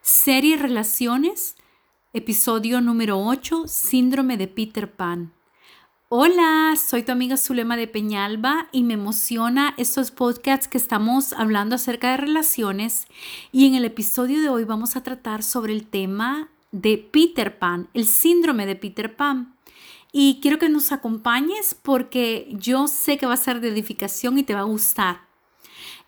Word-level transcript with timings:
Serie 0.00 0.56
Relaciones, 0.56 1.56
episodio 2.12 2.80
número 2.80 3.18
8, 3.18 3.64
Síndrome 3.66 4.36
de 4.36 4.48
Peter 4.48 4.90
Pan. 4.90 5.32
Hola, 6.08 6.74
soy 6.76 7.02
tu 7.02 7.12
amiga 7.12 7.36
Zulema 7.36 7.76
de 7.76 7.88
Peñalba 7.88 8.68
y 8.72 8.84
me 8.84 8.94
emociona 8.94 9.74
estos 9.76 10.10
podcasts 10.10 10.68
que 10.68 10.78
estamos 10.78 11.32
hablando 11.32 11.74
acerca 11.74 12.12
de 12.12 12.16
relaciones 12.16 13.06
y 13.52 13.66
en 13.66 13.74
el 13.74 13.84
episodio 13.84 14.40
de 14.40 14.48
hoy 14.48 14.64
vamos 14.64 14.96
a 14.96 15.02
tratar 15.02 15.42
sobre 15.42 15.74
el 15.74 15.86
tema 15.86 16.48
de 16.70 16.96
Peter 16.96 17.58
Pan, 17.58 17.88
el 17.92 18.06
síndrome 18.06 18.66
de 18.66 18.76
Peter 18.76 19.16
Pan. 19.16 19.56
Y 20.10 20.38
quiero 20.40 20.58
que 20.58 20.70
nos 20.70 20.92
acompañes 20.92 21.74
porque 21.74 22.48
yo 22.52 22.88
sé 22.88 23.18
que 23.18 23.26
va 23.26 23.34
a 23.34 23.36
ser 23.36 23.60
de 23.60 23.68
edificación 23.68 24.38
y 24.38 24.42
te 24.44 24.54
va 24.54 24.60
a 24.60 24.64
gustar. 24.64 25.27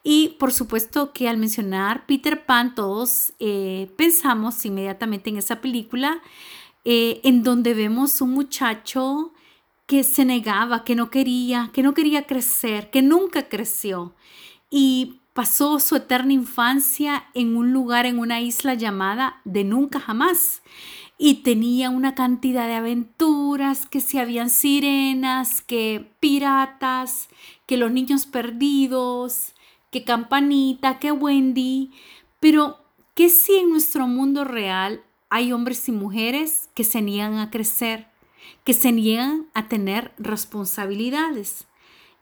Y 0.03 0.37
por 0.39 0.53
supuesto 0.53 1.13
que 1.13 1.29
al 1.29 1.37
mencionar 1.37 2.07
Peter 2.07 2.45
Pan, 2.47 2.75
todos 2.75 3.33
eh, 3.39 3.91
pensamos 3.97 4.65
inmediatamente 4.65 5.31
en 5.31 5.37
esa 5.37 5.61
película 5.61 6.23
eh, 6.85 7.21
en 7.25 7.43
donde 7.43 7.75
vemos 7.75 8.21
un 8.21 8.31
muchacho 8.31 9.33
que 9.87 10.05
se 10.05 10.25
negaba, 10.25 10.85
que 10.85 10.95
no 10.95 11.11
quería, 11.11 11.71
que 11.75 11.83
no 11.83 11.93
quería 11.93 12.27
crecer, 12.27 12.91
que 12.91 13.03
nunca 13.03 13.49
creció 13.49 14.15
y 14.71 15.21
pasó 15.35 15.79
su 15.79 15.97
eterna 15.97 16.33
infancia 16.33 17.25
en 17.35 17.57
un 17.57 17.73
lugar, 17.73 18.07
en 18.07 18.19
una 18.19 18.41
isla 18.41 18.75
llamada 18.75 19.41
de 19.45 19.65
nunca 19.65 20.01
jamás. 20.01 20.63
Y 21.19 21.43
tenía 21.43 21.91
una 21.91 22.15
cantidad 22.15 22.67
de 22.67 22.75
aventuras, 22.75 23.85
que 23.85 24.01
si 24.01 24.19
habían 24.19 24.49
sirenas, 24.49 25.61
que 25.61 26.11
piratas, 26.19 27.29
que 27.67 27.77
los 27.77 27.93
niños 27.93 28.25
perdidos, 28.25 29.55
que 29.91 30.05
Campanita, 30.05 30.99
que 30.99 31.13
Wendy, 31.13 31.93
pero 32.39 32.79
¿qué 33.15 33.29
si 33.29 33.57
en 33.57 33.71
nuestro 33.71 34.07
mundo 34.07 34.45
real 34.45 35.03
hay 35.29 35.53
hombres 35.53 35.89
y 35.89 35.93
mujeres 35.93 36.69
que 36.75 36.85
se 36.85 37.03
niegan 37.03 37.39
a 37.39 37.51
crecer, 37.51 38.09
que 38.65 38.73
se 38.73 38.93
niegan 38.93 39.49
a 39.55 39.69
tener 39.69 40.13
responsabilidades? 40.19 41.67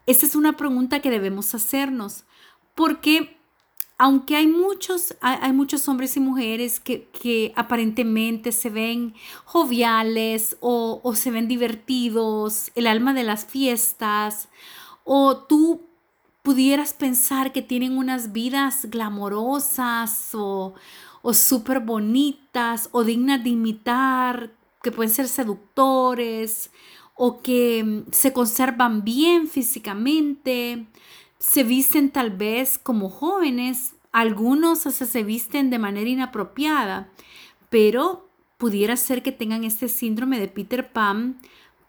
Esa 0.07 0.27
es 0.27 0.35
una 0.35 0.57
pregunta 0.57 1.01
que 1.01 1.11
debemos 1.11 1.55
hacernos, 1.55 2.25
porque 2.75 3.37
aunque 3.99 4.37
hay 4.37 4.47
muchos, 4.47 5.17
hay, 5.21 5.53
muchos 5.53 5.89
hombres 5.89 6.17
y 6.17 6.21
mujeres 6.21 6.79
que, 6.79 7.53
aparentemente 7.57 8.53
se 8.53 8.71
ven 8.71 9.15
joviales 9.45 10.57
o, 10.61 11.01
o 11.03 11.15
se 11.17 11.33
ven 11.33 11.49
divertidos, 11.49 12.71
el 12.77 12.87
alma 12.87 13.13
de 13.13 13.25
las 13.25 13.45
fiestas, 13.45 14.49
o 15.03 15.39
tú 15.39 15.88
pudieras 16.49 16.95
pensar 16.95 17.53
que 17.53 17.61
tienen 17.61 17.99
unas 17.99 18.33
vidas 18.33 18.87
glamorosas 18.87 20.31
o, 20.33 20.73
o 21.21 21.35
súper 21.35 21.81
bonitas 21.81 22.89
o 22.93 23.05
dignas 23.05 23.45
de 23.45 23.51
imitar, 23.51 24.51
que 24.83 24.91
pueden 24.91 25.13
ser 25.13 25.29
seductores 25.29 26.71
o 27.15 27.43
que 27.43 27.85
mm, 27.85 28.13
se 28.13 28.33
conservan 28.33 29.05
bien 29.05 29.47
físicamente, 29.47 30.87
se 31.39 31.65
visten 31.65 32.09
tal 32.09 32.31
vez 32.31 32.79
como 32.79 33.11
jóvenes, 33.11 33.97
algunos 34.11 34.79
se 34.79 35.23
visten 35.23 35.69
de 35.69 35.79
manera 35.79 36.09
inapropiada, 36.09 37.11
pero 37.69 38.27
pudiera 38.57 38.97
ser 38.97 39.23
que 39.23 39.33
tengan 39.33 39.65
este 39.65 39.87
síndrome 39.87 40.41
de 40.41 40.49
Peter 40.49 40.95
Pan 40.95 41.43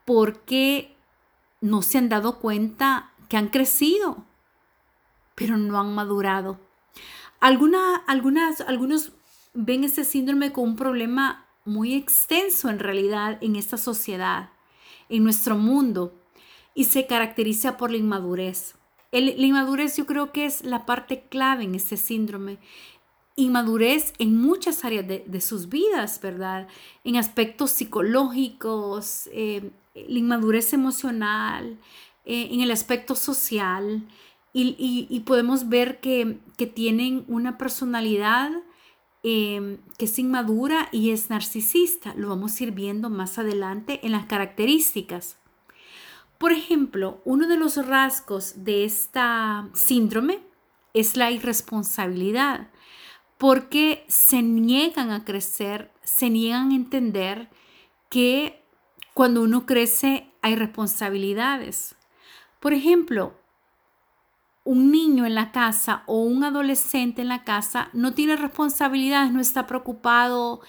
porque 0.03 0.97
no 1.61 1.81
se 1.81 1.97
han 1.97 2.09
dado 2.09 2.39
cuenta 2.39 3.13
que 3.29 3.37
han 3.37 3.47
crecido, 3.47 4.25
pero 5.39 5.57
no 5.57 5.79
han 5.79 5.95
madurado. 5.95 6.59
Alguna, 7.39 7.95
algunas, 8.07 8.59
algunos 8.59 9.13
ven 9.53 9.85
este 9.85 10.03
síndrome 10.03 10.51
como 10.51 10.67
un 10.67 10.75
problema 10.75 11.47
muy 11.63 11.95
extenso 11.95 12.69
en 12.69 12.77
realidad 12.77 13.37
en 13.41 13.55
esta 13.55 13.77
sociedad, 13.77 14.49
en 15.07 15.23
nuestro 15.23 15.55
mundo, 15.55 16.13
y 16.75 16.83
se 16.83 17.07
caracteriza 17.07 17.77
por 17.77 17.89
la 17.89 17.97
inmadurez. 17.97 18.75
La 19.11 19.19
inmadurez 19.19 19.95
yo 19.95 20.05
creo 20.05 20.33
que 20.33 20.45
es 20.45 20.63
la 20.63 20.85
parte 20.85 21.23
clave 21.29 21.63
en 21.63 21.73
este 21.73 21.95
síndrome. 21.95 22.57
Inmadurez 23.35 24.13
en 24.19 24.39
muchas 24.39 24.83
áreas 24.83 25.07
de, 25.07 25.41
sus 25.41 25.69
vidas, 25.69 26.19
¿verdad? 26.21 26.67
En 27.05 27.15
aspectos 27.15 27.71
psicológicos, 27.71 29.29
eh, 29.31 29.71
la 29.95 30.19
inmadurez 30.19 30.73
emocional, 30.73 31.79
eh, 32.25 32.49
en 32.51 32.61
el 32.61 32.71
aspecto 32.71 33.15
social, 33.15 34.05
y, 34.53 35.19
podemos 35.25 35.69
ver 35.69 35.99
que, 35.99 36.39
tienen 36.73 37.23
una 37.27 37.57
personalidad 37.57 38.51
em, 39.23 39.77
que 39.97 40.05
es 40.05 40.19
inmadura 40.19 40.89
y 40.91 41.11
es 41.11 41.29
narcisista. 41.29 42.13
Lo 42.15 42.29
vamos 42.29 42.59
a 42.59 42.63
ir 42.63 42.71
viendo 42.71 43.09
más 43.09 43.37
adelante 43.37 43.99
en 44.03 44.11
las 44.11 44.25
características. 44.25 45.37
Por 46.37 46.51
ejemplo, 46.53 47.21
uno 47.25 47.47
de 47.47 47.57
los 47.57 47.85
rasgos 47.85 48.63
de 48.63 48.85
esta 48.85 49.69
síndrome 49.73 50.39
es 50.93 51.17
la 51.17 51.31
irresponsabilidad, 51.31 52.69
porque 53.37 54.05
se 54.07 54.41
niegan 54.41 55.11
a 55.11 55.25
crecer, 55.25 55.91
se 56.03 56.29
niegan 56.29 56.71
a 56.71 56.75
entender 56.75 57.49
que 58.09 58.63
cuando 59.13 59.41
uno 59.41 59.65
crece 59.65 60.31
hay 60.41 60.55
responsabilidades. 60.55 61.95
Por 62.59 62.73
ejemplo, 62.73 63.38
un 64.69 64.91
niño 64.91 65.25
en 65.25 65.33
la 65.33 65.51
casa 65.51 66.03
o 66.05 66.21
un 66.21 66.43
adolescente 66.43 67.23
en 67.23 67.27
la 67.27 67.43
casa 67.43 67.89
no 67.91 68.13
tiene 68.13 68.35
responsabilidades, 68.35 69.31
no 69.31 69.39
está 69.39 69.65
preocupado 69.65 70.61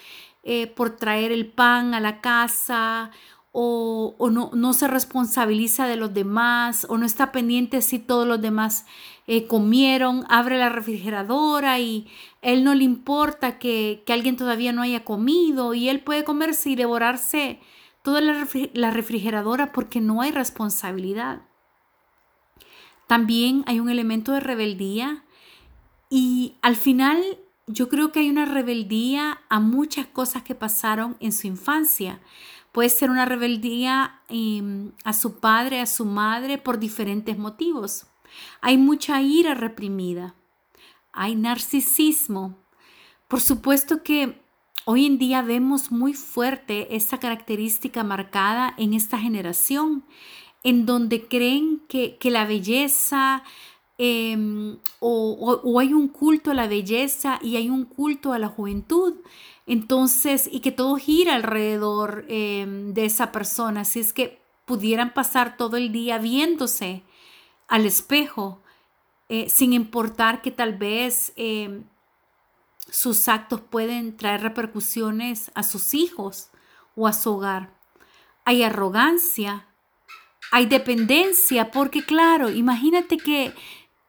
eh, 0.43 0.69
por 0.69 0.97
traer 0.97 1.33
el 1.33 1.47
pan 1.47 1.93
a 1.93 2.01
la 2.01 2.23
casa 2.23 3.11
o, 3.53 4.17
no, 4.33 4.53
no, 4.55 4.73
se 4.73 4.89
responsabiliza 4.89 5.87
de 5.87 5.97
los 5.97 6.15
demás 6.15 6.87
o 6.89 6.97
no 6.97 7.05
está 7.05 7.31
pendiente 7.31 7.83
si 7.83 7.99
todos 7.99 8.27
los 8.27 8.41
demás 8.41 8.87
eh, 9.27 9.47
comieron, 9.47 10.25
abre 10.31 10.57
la 10.57 10.71
refrigeradora 10.71 11.79
y 11.79 12.09
él 12.41 12.65
no 12.65 12.75
le 12.75 12.85
importa 12.85 13.59
que, 13.59 14.03
alguien 14.09 14.39
todavía 14.39 14.73
no 14.73 14.81
haya 14.81 15.05
comido 15.05 15.75
y 15.75 15.91
él 15.91 16.01
puede 16.01 16.25
comerse 16.25 16.71
y 16.71 16.75
devorarse 16.75 17.61
toda 18.03 18.23
la 18.23 18.91
refrigeradora 18.93 19.73
porque 19.73 20.01
no 20.01 20.23
hay 20.23 20.31
responsabilidad. 20.31 21.43
También 23.11 23.65
hay 23.67 23.81
un 23.81 23.91
elemento 23.91 24.31
de 24.31 24.39
rebeldía 24.39 25.25
y 26.11 26.55
al 26.63 26.77
final 26.77 27.21
yo 27.67 27.89
creo 27.89 28.13
que 28.13 28.21
hay 28.21 28.31
una 28.31 28.45
rebeldía 28.45 29.41
a 29.49 29.59
muchas 29.59 30.07
cosas 30.07 30.45
que 30.45 30.55
pasaron 30.55 31.17
en 31.19 31.33
su 31.33 31.49
infancia. 31.49 32.21
Puede 32.71 32.89
ser 32.89 33.11
una 33.11 33.25
rebeldía 33.25 34.21
em, 34.29 34.93
a 35.03 35.13
su 35.13 35.41
padre, 35.41 35.81
a 35.81 35.87
su 35.87 36.05
madre, 36.05 36.57
por 36.57 36.79
diferentes 36.79 37.37
motivos. 37.37 38.07
Hay 38.61 38.77
mucha 38.79 39.21
ira 39.21 39.55
reprimida. 39.55 40.37
Hay 41.13 41.35
narcisismo. 41.35 42.59
Por 43.27 43.41
supuesto 43.41 44.05
que 44.05 44.41
hoy 44.85 45.07
en 45.07 45.19
día 45.19 45.43
vemos 45.43 45.91
muy 45.91 46.15
fuerte 46.15 46.95
esta 46.95 47.19
característica 47.19 48.05
marcada 48.05 48.73
en 48.77 48.95
esta 48.95 49.19
generación 49.19 50.05
en 50.63 50.87
donde 50.87 51.27
creen 51.27 51.83
que, 51.89 52.19
la 52.25 52.45
belleza 52.45 53.43
em, 53.99 54.79
o, 54.99 55.79
hay 55.79 55.93
un 55.93 56.09
culto 56.09 56.51
a 56.51 56.55
la 56.55 56.67
belleza 56.69 57.39
y 57.43 57.57
hay 57.57 57.69
un 57.71 57.85
culto 57.85 58.33
a 58.33 58.39
la 58.39 58.49
juventud. 58.49 59.15
Entonces, 59.67 60.49
y 60.51 60.61
que 60.61 60.73
todo 60.73 60.97
gira 60.97 61.35
alrededor 61.35 62.25
em, 62.29 62.93
de 62.95 63.05
esa 63.05 63.33
persona. 63.33 63.83
Así 63.83 64.01
es 64.01 64.13
que 64.13 64.41
pudieran 64.65 65.15
pasar 65.15 65.57
todo 65.57 65.77
el 65.77 65.93
día 65.93 66.19
viéndose 66.19 67.03
al 67.69 67.87
espejo, 67.87 68.61
eh, 69.29 69.49
sin 69.49 69.73
importar 69.73 70.43
que 70.43 70.51
tal 70.51 70.77
vez 70.77 71.33
em, 71.37 71.85
sus 72.91 73.29
actos 73.29 73.61
pueden 73.61 74.17
traer 74.17 74.43
repercusiones 74.43 75.51
a 75.55 75.63
sus 75.63 75.95
hijos 75.95 76.51
o 76.97 77.07
a 77.07 77.13
su 77.13 77.33
hogar. 77.33 77.73
Hay 78.45 78.63
arrogancia, 78.63 79.67
hay 80.51 80.67
dependencia, 80.67 81.71
porque 81.71 82.03
claro, 82.03 82.51
imagínate 82.51 83.17
que, 83.17 83.53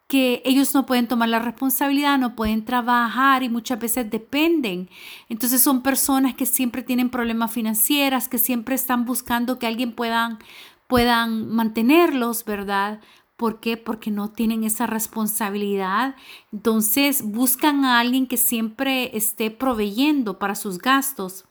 que 0.08 0.42
ellos 0.44 0.74
no 0.74 0.86
pueden 0.86 1.08
tomar 1.08 1.30
la 1.30 1.40
responsabilidad, 1.40 2.18
no 2.18 2.36
pueden 2.36 2.66
trabajar 2.66 3.44
y 3.44 3.50
muchas 3.50 3.80
veces 3.80 4.10
dependen. 4.10 4.90
Entonces 5.30 5.62
son 5.62 5.84
personas 5.84 6.36
que 6.36 6.46
siempre 6.46 6.84
tienen 6.84 7.10
problemas 7.10 7.52
financieros, 7.52 8.28
que 8.28 8.38
siempre 8.38 8.76
están 8.76 9.06
buscando 9.06 9.60
que 9.60 9.68
alguien 9.68 9.94
puedan, 9.94 10.40
puedan 10.88 11.50
mantenerlos, 11.50 12.44
¿verdad? 12.44 13.00
¿Por 13.38 13.60
qué? 13.60 13.78
Porque 13.78 14.12
no 14.12 14.30
tienen 14.32 14.64
esa 14.64 14.86
responsabilidad. 14.86 16.16
Entonces 16.52 17.24
buscan 17.24 17.86
a 17.86 18.00
alguien 18.00 18.28
que 18.28 18.38
siempre 18.38 19.16
esté 19.16 19.50
proveyendo 19.52 20.40
para 20.40 20.56
sus 20.56 20.80
gastos. 20.80 21.46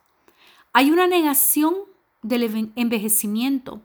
Hay 0.73 0.91
una 0.91 1.07
negación 1.07 1.75
del 2.23 2.73
envejecimiento. 2.77 3.83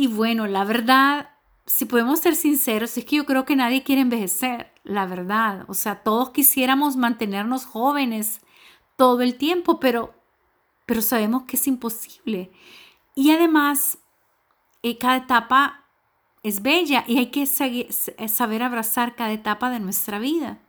Y 0.00 0.06
bueno, 0.06 0.46
la 0.46 0.62
verdad, 0.62 1.30
si 1.66 1.84
podemos 1.84 2.20
ser 2.20 2.36
sinceros, 2.36 2.96
es 2.96 3.04
que 3.04 3.16
yo 3.16 3.26
creo 3.26 3.44
que 3.44 3.56
nadie 3.56 3.82
quiere 3.82 4.02
envejecer, 4.02 4.72
la 4.84 5.06
verdad. 5.06 5.64
O 5.66 5.74
sea, 5.74 6.04
todos 6.04 6.30
quisiéramos 6.30 6.94
mantenernos 6.96 7.66
jóvenes 7.66 8.38
todo 8.96 9.22
el 9.22 9.34
tiempo, 9.34 9.80
pero, 9.80 10.14
pero 10.86 11.02
sabemos 11.02 11.42
que 11.48 11.56
es 11.56 11.66
imposible. 11.66 12.52
Y 13.16 13.32
además, 13.32 13.98
eh, 14.84 14.98
cada 14.98 15.16
etapa 15.16 15.86
es 16.44 16.62
bella 16.62 17.02
y 17.08 17.18
hay 17.18 17.32
que 17.32 17.44
saber 17.46 18.62
abrazar 18.62 19.16
cada 19.16 19.32
etapa 19.32 19.68
de 19.68 19.80
nuestra 19.80 20.20
vida. 20.20 20.60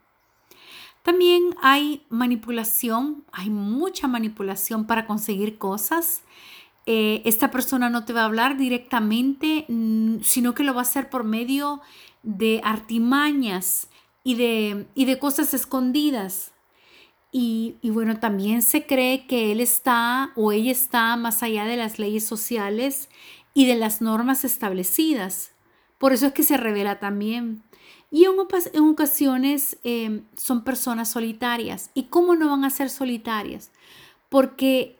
También 1.04 1.54
hay 1.62 2.04
manipulación, 2.08 3.24
hay 3.30 3.48
mucha 3.48 4.08
manipulación 4.08 4.88
para 4.88 5.06
conseguir 5.06 5.56
cosas. 5.56 6.24
Eh, 6.86 7.22
esta 7.24 7.50
persona 7.50 7.90
no 7.90 8.04
te 8.04 8.12
va 8.12 8.22
a 8.22 8.24
hablar 8.24 8.56
directamente, 8.56 9.64
mm, 9.68 10.20
sino 10.22 10.54
que 10.54 10.64
lo 10.64 10.74
va 10.74 10.80
a 10.80 10.82
hacer 10.82 11.10
por 11.10 11.24
medio 11.24 11.80
de 12.22 12.60
artimañas 12.64 13.88
y 14.24 14.34
de, 14.34 14.86
y 14.94 15.04
de 15.04 15.18
cosas 15.18 15.54
escondidas. 15.54 16.52
Y, 17.32 17.76
y, 17.80 17.90
bueno, 17.90 18.18
también 18.18 18.62
se 18.62 18.86
cree 18.86 19.26
que 19.26 19.52
él 19.52 19.60
está 19.60 20.32
o 20.34 20.50
ella 20.52 20.72
está 20.72 21.16
más 21.16 21.42
allá 21.42 21.64
de 21.64 21.76
las 21.76 21.98
leyes 21.98 22.24
sociales 22.24 23.08
y 23.54 23.66
de 23.66 23.76
las 23.76 24.00
normas 24.00 24.44
establecidas. 24.44 25.52
Por 25.98 26.12
eso 26.12 26.26
es 26.26 26.32
que 26.32 26.42
se 26.42 26.56
revela 26.56 26.98
también. 26.98 27.62
Y 28.10 28.24
en, 28.24 28.80
ocasiones 28.88 29.78
em, 29.84 30.24
son 30.36 30.64
personas 30.64 31.10
solitarias. 31.10 31.90
¿Y 31.94 32.04
cómo 32.04 32.34
no 32.34 32.48
van 32.48 32.64
a 32.64 32.70
ser 32.70 32.90
solitarias? 32.90 33.70
Porque 34.28 34.99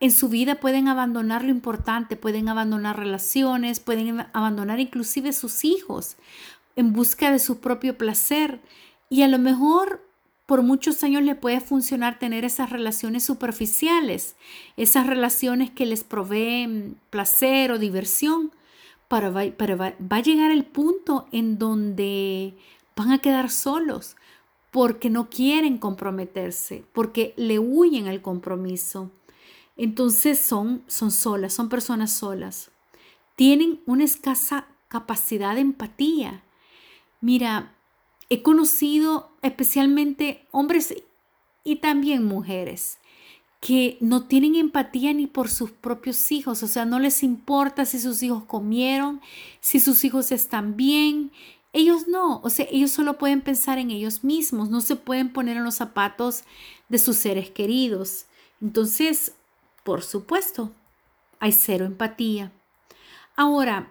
en 0.00 0.12
su 0.12 0.28
vida 0.28 0.56
pueden 0.56 0.88
abandonar 0.88 1.42
lo 1.42 1.50
importante, 1.50 2.16
pueden 2.16 2.48
abandonar 2.48 2.98
relaciones, 2.98 3.80
pueden 3.80 4.26
abandonar 4.32 4.80
inclusive 4.80 5.32
sus 5.32 5.64
hijos 5.64 6.16
en 6.76 6.92
busca 6.92 7.32
de 7.32 7.40
su 7.40 7.58
propio 7.58 7.98
placer. 7.98 8.60
Y 9.10 9.22
a 9.22 9.28
lo 9.28 9.38
mejor 9.38 10.00
por 10.46 10.62
muchos 10.62 11.04
años 11.04 11.22
le 11.24 11.34
puede 11.34 11.60
funcionar 11.60 12.18
tener 12.18 12.44
esas 12.44 12.70
relaciones 12.70 13.22
superficiales, 13.22 14.34
esas 14.78 15.06
relaciones 15.06 15.70
que 15.70 15.84
les 15.84 16.04
proveen 16.04 16.96
placer 17.10 17.70
o 17.70 17.78
diversión, 17.78 18.52
pero 19.08 19.32
va, 19.32 19.42
va, 19.44 20.16
a 20.16 20.22
llegar 20.22 20.50
el 20.50 20.64
punto 20.64 21.26
en 21.32 21.58
donde 21.58 22.54
van 22.96 23.10
a 23.10 23.18
quedar 23.18 23.50
solos 23.50 24.16
porque 24.70 25.10
no 25.10 25.28
quieren 25.28 25.76
comprometerse, 25.76 26.84
porque 26.92 27.34
le 27.36 27.58
huyen 27.58 28.06
al 28.06 28.22
compromiso. 28.22 29.10
Entonces 29.78 30.40
son, 30.40 30.82
son 30.88 31.10
solas, 31.10 31.54
son 31.54 31.70
personas 31.70 32.12
solas. 32.12 32.70
Tienen 33.36 33.80
una 33.86 34.04
escasa 34.04 34.66
capacidad 34.88 35.54
de 35.54 35.60
empatía. 35.60 36.42
Mira, 37.20 37.74
he 38.28 38.42
conocido 38.42 39.30
especialmente 39.40 40.46
hombres 40.50 40.94
y 41.64 41.76
también 41.76 42.24
mujeres 42.24 42.98
que 43.60 43.98
no 44.00 44.24
tienen 44.24 44.56
empatía 44.56 45.12
ni 45.12 45.26
por 45.26 45.48
sus 45.48 45.70
propios 45.70 46.30
hijos, 46.30 46.62
o 46.62 46.68
sea, 46.68 46.84
no 46.84 46.98
les 46.98 47.22
importa 47.22 47.84
si 47.84 47.98
sus 47.98 48.22
hijos 48.22 48.44
comieron, 48.44 49.20
si 49.60 49.80
sus 49.80 50.04
hijos 50.04 50.30
están 50.30 50.76
bien. 50.76 51.32
Ellos 51.72 52.06
no, 52.06 52.40
o 52.42 52.50
sea, 52.50 52.66
ellos 52.70 52.92
solo 52.92 53.18
pueden 53.18 53.40
pensar 53.40 53.78
en 53.78 53.90
ellos 53.90 54.22
mismos, 54.24 54.70
no 54.70 54.80
se 54.80 54.96
pueden 54.96 55.32
poner 55.32 55.56
en 55.56 55.64
los 55.64 55.76
zapatos 55.76 56.44
de 56.88 56.98
sus 56.98 57.16
seres 57.16 57.50
queridos. 57.50 58.26
Entonces, 58.60 59.32
por 59.88 60.02
supuesto, 60.02 60.70
hay 61.40 61.50
cero 61.50 61.86
empatía. 61.86 62.52
Ahora, 63.36 63.90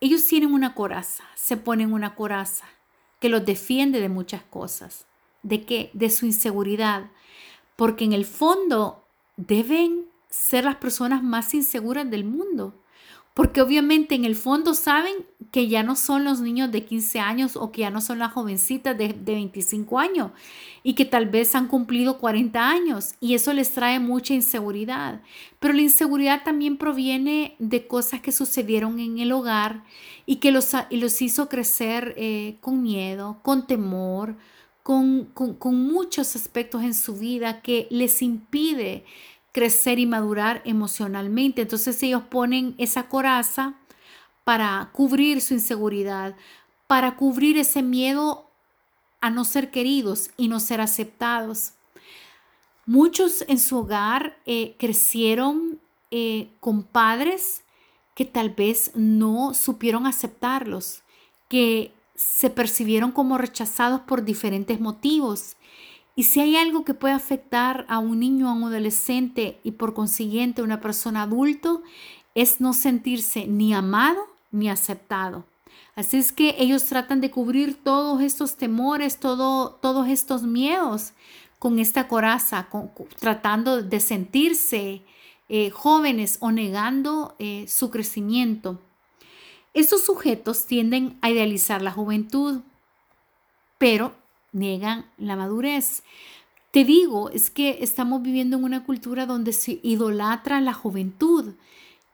ellos 0.00 0.26
tienen 0.26 0.52
una 0.52 0.74
coraza, 0.74 1.22
se 1.36 1.56
ponen 1.56 1.92
una 1.92 2.16
coraza 2.16 2.64
que 3.20 3.28
los 3.28 3.46
defiende 3.46 4.00
de 4.00 4.08
muchas 4.08 4.42
cosas. 4.42 5.06
¿De 5.44 5.64
qué? 5.64 5.90
De 5.92 6.10
su 6.10 6.26
inseguridad, 6.26 7.08
porque 7.76 8.04
en 8.04 8.12
el 8.12 8.24
fondo 8.24 9.04
deben 9.36 10.06
ser 10.28 10.64
las 10.64 10.74
personas 10.74 11.22
más 11.22 11.54
inseguras 11.54 12.10
del 12.10 12.24
mundo, 12.24 12.74
porque 13.38 13.62
obviamente 13.62 14.16
en 14.16 14.24
el 14.24 14.34
fondo 14.34 14.74
saben 14.74 15.14
que 15.52 15.68
ya 15.68 15.84
no 15.84 15.94
son 15.94 16.24
los 16.24 16.40
niños 16.40 16.72
de 16.72 16.84
15 16.84 17.20
años 17.20 17.54
o 17.54 17.70
que 17.70 17.82
ya 17.82 17.90
no 17.90 18.00
son 18.00 18.18
las 18.18 18.32
jovencitas 18.32 18.98
de, 18.98 19.12
25 19.12 20.00
años 20.00 20.32
y 20.82 20.94
que 20.94 21.04
tal 21.04 21.26
vez 21.26 21.54
han 21.54 21.68
cumplido 21.68 22.18
40 22.18 22.68
años 22.68 23.14
y 23.20 23.34
eso 23.34 23.52
les 23.52 23.70
trae 23.70 24.00
mucha 24.00 24.34
inseguridad. 24.34 25.20
Pero 25.60 25.72
la 25.72 25.82
inseguridad 25.82 26.42
también 26.42 26.78
proviene 26.78 27.54
de 27.60 27.86
cosas 27.86 28.20
que 28.20 28.32
sucedieron 28.32 28.98
en 28.98 29.20
el 29.20 29.30
hogar 29.30 29.84
y 30.26 30.36
que 30.36 30.50
los, 30.50 30.72
los 30.90 31.22
hizo 31.22 31.48
crecer 31.48 32.14
eh, 32.16 32.56
con 32.60 32.82
miedo, 32.82 33.38
con 33.44 33.68
temor, 33.68 34.34
con, 34.82 35.28
muchos 35.62 36.34
aspectos 36.34 36.82
en 36.82 36.94
su 36.94 37.14
vida 37.14 37.60
que 37.60 37.86
les 37.90 38.20
impide 38.20 39.04
crecer 39.58 39.98
y 39.98 40.06
madurar 40.06 40.62
emocionalmente. 40.64 41.62
Entonces 41.62 42.00
ellos 42.04 42.22
ponen 42.22 42.76
esa 42.78 43.08
coraza 43.08 43.74
para 44.44 44.90
cubrir 44.92 45.40
su 45.40 45.52
inseguridad, 45.52 46.36
para 46.86 47.16
cubrir 47.16 47.58
ese 47.58 47.82
miedo 47.82 48.48
a 49.20 49.30
no 49.30 49.44
ser 49.44 49.72
queridos 49.72 50.30
y 50.36 50.46
no 50.46 50.60
ser 50.60 50.80
aceptados. 50.80 51.72
Muchos 52.86 53.44
en 53.48 53.58
su 53.58 53.78
hogar 53.78 54.38
eh, 54.46 54.76
crecieron 54.78 55.80
eh, 56.12 56.50
con 56.60 56.84
padres 56.84 57.62
que 58.14 58.24
tal 58.24 58.50
vez 58.50 58.92
no 58.94 59.54
supieron 59.54 60.06
aceptarlos, 60.06 61.02
que 61.48 61.92
se 62.14 62.48
percibieron 62.48 63.10
como 63.10 63.38
rechazados 63.38 64.02
por 64.02 64.22
diferentes 64.22 64.78
motivos. 64.78 65.56
Y 66.18 66.24
si 66.24 66.40
hay 66.40 66.56
algo 66.56 66.84
que 66.84 66.94
puede 66.94 67.14
afectar 67.14 67.86
a 67.88 68.00
un 68.00 68.18
niño, 68.18 68.48
a 68.48 68.52
un 68.52 68.64
adolescente 68.64 69.60
y 69.62 69.70
por 69.70 69.94
consiguiente 69.94 70.60
a 70.60 70.64
una 70.64 70.80
persona 70.80 71.22
adulto, 71.22 71.84
es 72.34 72.60
no 72.60 72.72
sentirse 72.72 73.46
ni 73.46 73.72
amado 73.72 74.26
ni 74.50 74.68
aceptado. 74.68 75.44
Así 75.94 76.16
es 76.16 76.32
que 76.32 76.56
ellos 76.58 76.86
tratan 76.86 77.20
de 77.20 77.30
cubrir 77.30 77.76
todos 77.84 78.20
estos 78.20 78.56
temores, 78.56 79.20
todo, 79.20 79.78
todos 79.80 80.08
estos 80.08 80.42
miedos 80.42 81.12
con 81.60 81.78
esta 81.78 82.08
coraza, 82.08 82.68
tratando 83.20 83.80
de 83.80 84.00
sentirse 84.00 85.02
eh, 85.48 85.70
jóvenes 85.70 86.38
o 86.40 86.50
negando 86.50 87.36
eh, 87.38 87.64
su 87.68 87.92
crecimiento. 87.92 88.80
Estos 89.72 90.04
sujetos 90.04 90.66
tienden 90.66 91.16
a 91.22 91.30
idealizar 91.30 91.80
la 91.80 91.92
juventud, 91.92 92.62
pero 93.78 94.17
niegan 94.52 95.06
la 95.16 95.36
madurez. 95.36 96.02
Te 96.70 96.84
digo, 96.84 97.30
es 97.30 97.50
que 97.50 97.78
estamos 97.80 98.22
viviendo 98.22 98.56
en 98.56 98.64
una 98.64 98.84
cultura 98.84 99.26
donde 99.26 99.52
se 99.52 99.80
idolatra 99.82 100.60
la 100.60 100.74
juventud 100.74 101.54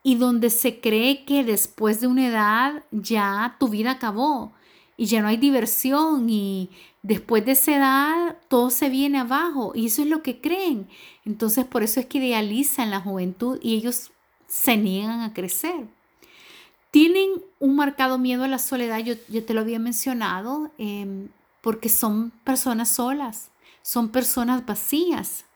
y 0.03 0.17
donde 0.17 0.51
se 0.51 0.81
cree 0.81 1.25
que 1.25 1.43
después 1.45 2.01
de 2.01 2.07
una 2.07 2.29
edad 2.29 2.85
ya 2.93 3.57
tu 3.59 3.69
vida 3.69 3.93
acabó 3.93 4.53
y 4.97 5.07
ya 5.07 5.23
no 5.23 5.29
hay 5.29 5.39
diversión 5.39 6.29
y 6.31 6.71
después 7.03 7.45
de 7.45 7.53
esa 7.53 7.77
edad 7.77 8.39
todo 8.49 8.71
se 8.71 8.89
viene 8.91 9.19
abajo 9.19 9.73
y 9.75 9.87
eso 9.87 10.03
es 10.03 10.09
lo 10.09 10.23
que 10.23 10.41
creen. 10.41 10.89
Entonces 11.25 11.65
por 11.65 11.83
eso 11.83 12.01
es 12.01 12.07
que 12.07 12.19
idealizan 12.19 12.91
la 12.91 13.01
juventud 13.01 13.59
y 13.61 13.75
ellos 13.75 14.13
se 14.47 14.77
niegan 14.77 15.23
a 15.23 15.35
crecer. 15.35 15.87
Tienen 16.91 17.31
un 17.59 17.75
marcado 17.75 18.19
miedo 18.19 18.45
a 18.45 18.49
la 18.49 18.59
soledad, 18.59 19.01
yo 19.01 19.45
te 19.45 19.55
lo 19.55 19.63
había 19.63 19.81
mencionado, 19.81 20.71
em, 20.79 21.29
porque 21.65 21.89
son 21.89 22.31
personas 22.45 22.91
solas, 22.91 23.51
son 23.81 24.11
personas 24.11 24.67
vacías, 24.67 25.47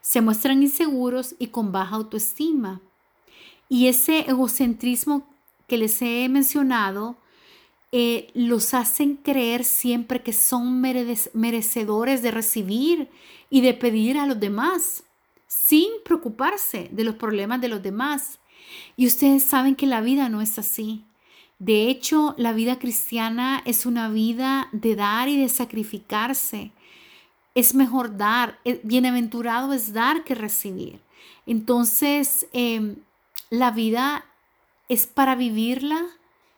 se 0.00 0.20
muestran 0.20 0.62
inseguros 0.62 1.34
y 1.40 1.48
con 1.48 1.72
baja 1.72 1.96
autoestima. 1.96 2.80
Y 3.68 3.88
ese 3.88 4.30
egocentrismo 4.30 5.26
que 5.66 5.76
les 5.76 6.00
he 6.02 6.28
mencionado 6.28 7.16
eh, 7.90 8.30
los 8.32 8.74
hacen 8.74 9.16
creer 9.16 9.64
siempre 9.64 10.22
que 10.22 10.32
son 10.32 10.80
merecedores 10.80 12.22
de 12.22 12.30
recibir 12.30 13.08
y 13.50 13.60
de 13.60 13.74
pedir 13.74 14.18
a 14.18 14.26
los 14.26 14.38
demás, 14.38 15.02
sin 15.48 15.88
preocuparse 16.04 16.90
de 16.92 17.02
los 17.02 17.16
problemas 17.16 17.60
de 17.60 17.66
los 17.66 17.82
demás. 17.82 18.38
Y 18.96 19.08
ustedes 19.08 19.42
saben 19.42 19.74
que 19.74 19.88
la 19.88 20.00
vida 20.00 20.28
no 20.28 20.42
es 20.42 20.60
así. 20.60 21.04
De 21.60 21.90
hecho, 21.90 22.34
la 22.38 22.54
vida 22.54 22.78
cristiana 22.78 23.62
es 23.66 23.84
una 23.84 24.08
vida 24.08 24.70
de 24.72 24.96
dar 24.96 25.28
y 25.28 25.38
de 25.38 25.50
sacrificarse. 25.50 26.72
Es 27.54 27.74
mejor 27.74 28.16
dar, 28.16 28.58
eh, 28.64 28.80
bienaventurado 28.82 29.74
es 29.74 29.92
dar 29.92 30.24
que 30.24 30.34
recibir. 30.34 31.00
Entonces, 31.44 32.48
em, 32.54 32.96
la 33.50 33.72
vida 33.72 34.24
es 34.88 35.06
para 35.06 35.34
vivirla 35.34 36.00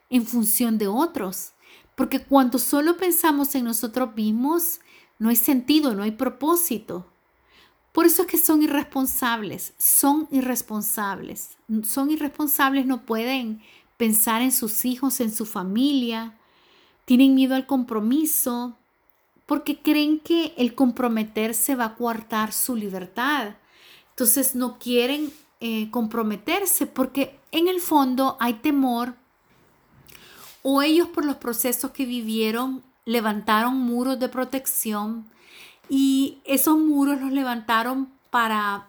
en 0.08 0.24
función 0.24 0.78
de 0.78 0.86
otros, 0.86 1.52
porque 1.96 2.20
cuando 2.20 2.60
solo 2.60 2.96
pensamos 2.96 3.56
en 3.56 3.64
nosotros 3.64 4.14
mismos, 4.14 4.80
no 5.18 5.30
hay 5.30 5.36
sentido, 5.36 5.96
no 5.96 6.04
hay 6.04 6.12
propósito. 6.12 7.08
Por 7.90 8.06
eso 8.06 8.22
es 8.22 8.28
que 8.28 8.38
son 8.38 8.62
irresponsables, 8.62 9.74
son 9.78 10.28
irresponsables. 10.30 11.58
Son 11.82 12.10
irresponsables, 12.10 12.86
no 12.86 13.04
pueden 13.04 13.62
pensar 14.02 14.42
en 14.42 14.50
sus 14.50 14.84
hijos, 14.84 15.20
en 15.20 15.32
su 15.32 15.46
familia, 15.46 16.36
tienen 17.04 17.36
miedo 17.36 17.54
al 17.54 17.68
compromiso, 17.68 18.76
porque 19.46 19.80
creen 19.80 20.18
que 20.18 20.54
el 20.56 20.74
comprometerse 20.74 21.76
va 21.76 21.84
a 21.84 21.94
coartar 21.94 22.52
su 22.52 22.74
libertad. 22.74 23.54
Entonces 24.10 24.56
no 24.56 24.80
quieren 24.80 25.32
eh, 25.60 25.88
comprometerse 25.92 26.88
porque 26.88 27.38
en 27.52 27.68
el 27.68 27.80
fondo 27.80 28.36
hay 28.40 28.54
temor 28.54 29.14
o 30.62 30.82
ellos 30.82 31.06
por 31.06 31.24
los 31.24 31.36
procesos 31.36 31.92
que 31.92 32.04
vivieron 32.04 32.82
levantaron 33.04 33.76
muros 33.76 34.18
de 34.18 34.28
protección 34.28 35.30
y 35.88 36.38
esos 36.44 36.76
muros 36.76 37.20
los 37.20 37.30
levantaron 37.30 38.08
para 38.30 38.88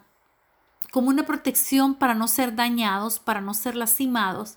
como 0.94 1.08
una 1.08 1.26
protección 1.26 1.96
para 1.96 2.14
no 2.14 2.28
ser 2.28 2.54
dañados, 2.54 3.18
para 3.18 3.40
no 3.40 3.52
ser 3.52 3.74
lastimados. 3.74 4.54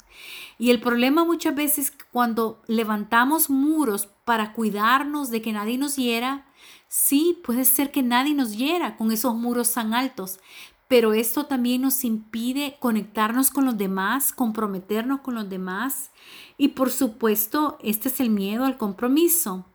Y 0.59 0.69
el 0.69 0.79
problema 0.79 1.25
muchas 1.25 1.55
veces 1.55 1.91
cuando 2.11 2.61
levantamos 2.67 3.49
muros 3.49 4.07
para 4.23 4.53
cuidarnos 4.53 5.31
de 5.31 5.41
que 5.41 5.51
nadie 5.51 5.79
nos 5.79 5.95
hiera, 5.95 6.45
sí, 6.87 7.41
puede 7.43 7.65
ser 7.65 7.89
que 7.89 8.03
nadie 8.03 8.35
nos 8.35 8.55
hiera 8.55 8.97
con 8.97 9.11
esos 9.11 9.33
muros 9.33 9.73
tan 9.73 9.95
altos, 9.95 10.39
pero 10.87 11.13
esto 11.13 11.47
también 11.47 11.81
nos 11.81 12.03
impide 12.03 12.77
conectarnos 12.79 13.49
con 13.49 13.65
los 13.65 13.75
demás, 13.75 14.31
comprometernos 14.31 15.21
con 15.21 15.33
los 15.33 15.49
demás 15.49 16.11
y 16.55 16.67
por 16.67 16.91
supuesto, 16.91 17.79
este 17.81 18.09
es 18.09 18.19
el 18.19 18.29
miedo 18.29 18.63
al 18.63 18.77
compromiso. 18.77 19.65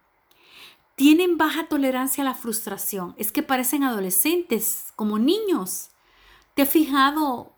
Tienen 0.95 1.39
baja 1.39 1.67
tolerancia 1.67 2.23
a 2.23 2.25
la 2.25 2.35
frustración, 2.35 3.17
es 3.19 3.33
que 3.33 3.43
parecen 3.43 3.83
adolescentes, 3.83 4.93
como 4.95 5.19
niños. 5.19 5.89
¿Te 6.55 6.63
has 6.63 6.69
fijado 6.69 7.55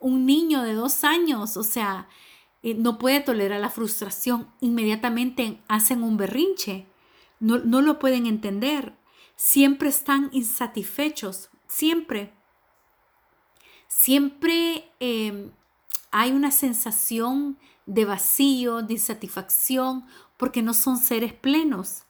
un 0.00 0.24
niño 0.24 0.62
de 0.62 0.72
dos 0.72 1.04
años? 1.04 1.56
O 1.56 1.62
sea, 1.62 2.08
eh, 2.62 2.74
no 2.74 2.98
puede 2.98 3.20
tolerar 3.20 3.60
la 3.60 3.68
frustración. 3.68 4.48
Inmediatamente 4.60 5.60
hacen 5.68 6.02
un 6.02 6.16
berrinche. 6.16 6.86
No, 7.40 7.58
no 7.58 7.82
lo 7.82 7.98
pueden 7.98 8.26
entender. 8.26 8.94
Siempre 9.36 9.90
están 9.90 10.30
insatisfechos. 10.32 11.50
Siempre. 11.66 12.32
Siempre 13.86 14.90
em, 14.98 15.50
hay 16.10 16.32
una 16.32 16.50
sensación 16.50 17.58
de 17.84 18.06
vacío, 18.06 18.82
de 18.82 18.94
insatisfacción, 18.94 20.06
porque 20.38 20.62
no 20.62 20.72
son 20.72 20.96
seres 20.96 21.34
plenos. 21.34 22.04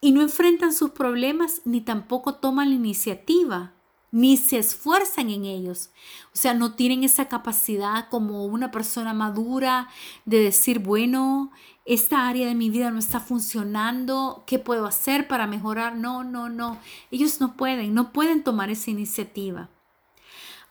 Y 0.00 0.12
no 0.12 0.22
enfrentan 0.22 0.72
sus 0.72 0.90
problemas 0.90 1.62
ni 1.64 1.80
tampoco 1.80 2.36
toman 2.36 2.70
la 2.70 2.76
iniciativa 2.76 3.74
ni 4.14 4.36
se 4.36 4.58
esfuerzan 4.58 5.28
en 5.28 5.44
ellos. 5.44 5.90
O 6.32 6.36
sea, 6.36 6.54
no 6.54 6.74
tienen 6.74 7.02
esa 7.02 7.26
capacidad 7.26 8.08
como 8.10 8.44
una 8.44 8.70
persona 8.70 9.12
madura 9.12 9.88
de 10.24 10.38
decir, 10.38 10.78
bueno, 10.78 11.50
esta 11.84 12.28
área 12.28 12.46
de 12.46 12.54
mi 12.54 12.70
vida 12.70 12.92
no 12.92 13.00
está 13.00 13.18
funcionando, 13.18 14.44
¿qué 14.46 14.60
puedo 14.60 14.86
hacer 14.86 15.26
para 15.26 15.48
mejorar? 15.48 15.96
No, 15.96 16.22
no, 16.22 16.48
no. 16.48 16.78
Ellos 17.10 17.40
no 17.40 17.56
pueden, 17.56 17.92
no 17.92 18.12
pueden 18.12 18.44
tomar 18.44 18.70
esa 18.70 18.92
iniciativa. 18.92 19.68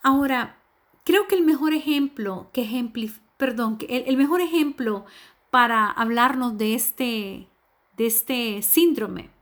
Ahora, 0.02 0.58
creo 1.04 1.28
que 1.28 1.36
el 1.36 1.44
mejor 1.44 1.74
ejemplo 1.74 2.50
que 2.54 2.64
perdón, 3.36 3.78
el, 3.90 4.16
mejor 4.16 4.40
ejemplo 4.40 5.06
para 5.50 5.88
hablarnos 5.88 6.58
de 6.58 6.76
este, 6.76 7.50
de 7.98 8.06
este 8.06 8.62
síndrome 8.62 9.33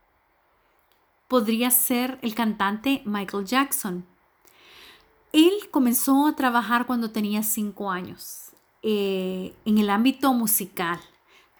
podría 1.32 1.70
ser 1.70 2.18
el 2.20 2.34
cantante 2.34 3.00
Michael 3.06 3.46
Jackson. 3.46 4.04
Él 5.32 5.50
comenzó 5.70 6.26
a 6.26 6.36
trabajar 6.36 6.84
cuando 6.84 7.10
tenía 7.10 7.42
cinco 7.42 7.90
años 7.90 8.50
eh, 8.82 9.54
en 9.64 9.78
el 9.78 9.88
ámbito 9.88 10.34
musical. 10.34 11.00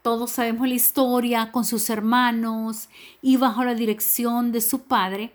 Todos 0.02 0.32
sabemos 0.32 0.68
la 0.68 0.74
historia 0.74 1.52
con 1.52 1.64
sus 1.64 1.88
hermanos 1.88 2.90
y 3.22 3.38
bajo 3.38 3.64
la 3.64 3.74
dirección 3.74 4.52
de 4.52 4.60
su 4.60 4.82
padre. 4.82 5.32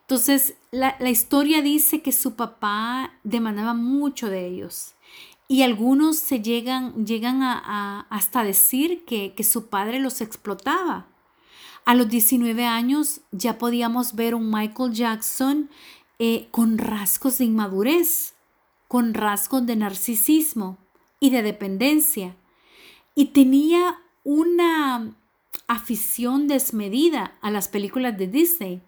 Entonces, 0.00 0.54
la, 0.72 0.96
historia 1.08 1.62
dice 1.62 2.02
que 2.02 2.10
su 2.10 2.34
papá 2.34 3.12
demandaba 3.22 3.74
mucho 3.74 4.28
de 4.28 4.44
ellos 4.48 4.96
y 5.46 5.62
algunos 5.62 6.18
se 6.18 6.42
llegan, 6.42 7.06
llegan 7.06 7.44
a, 7.44 8.08
hasta 8.10 8.42
decir 8.42 9.04
que, 9.04 9.34
que 9.34 9.44
su 9.44 9.68
padre 9.68 10.00
los 10.00 10.20
explotaba. 10.20 11.06
A 11.84 11.94
los 11.94 12.08
19 12.08 12.64
años 12.66 13.20
ya 13.32 13.58
podíamos 13.58 14.14
ver 14.14 14.34
un 14.34 14.50
Michael 14.50 14.92
Jackson 14.92 15.70
eh, 16.18 16.48
con 16.50 16.78
rasgos 16.78 17.38
de 17.38 17.44
inmadurez, 17.44 18.34
con 18.88 19.14
rasgos 19.14 19.64
de 19.66 19.76
narcisismo 19.76 20.78
y 21.20 21.30
de 21.30 21.42
dependencia. 21.42 22.36
Y 23.14 23.26
tenía 23.26 24.00
una 24.24 25.14
afición 25.66 26.48
desmedida 26.48 27.38
a 27.40 27.50
las 27.50 27.68
películas 27.68 28.16
de 28.18 28.26
Disney. 28.26 28.82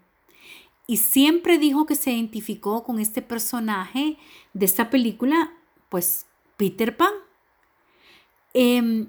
Y 0.87 0.97
siempre 0.97 1.57
dijo 1.57 1.85
que 1.85 1.95
se 1.95 2.11
identificó 2.11 2.83
con 2.83 2.99
este 2.99 3.21
personaje 3.21 4.17
de 4.53 4.65
esta 4.65 4.89
película, 4.89 5.53
pues 5.89 6.25
Peter 6.57 6.97
Pan. 6.97 7.13
Em, 8.53 9.07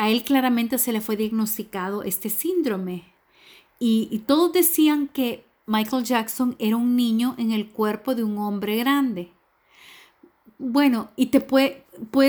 a 0.00 0.08
él 0.08 0.22
claramente 0.22 0.78
se 0.78 0.94
le 0.94 1.02
fue 1.02 1.18
diagnosticado 1.18 2.04
este 2.04 2.30
síndrome 2.30 3.04
y, 3.78 4.22
todos 4.26 4.50
decían 4.50 5.08
que 5.08 5.44
Michael 5.66 6.04
Jackson 6.04 6.56
era 6.58 6.76
un 6.76 6.96
niño 6.96 7.34
en 7.36 7.52
el 7.52 7.68
cuerpo 7.68 8.14
de 8.14 8.24
un 8.24 8.38
hombre 8.38 8.76
grande. 8.76 9.30
Bueno, 10.58 11.10
y 11.16 11.26
te 11.26 11.40
puede, 11.40 11.84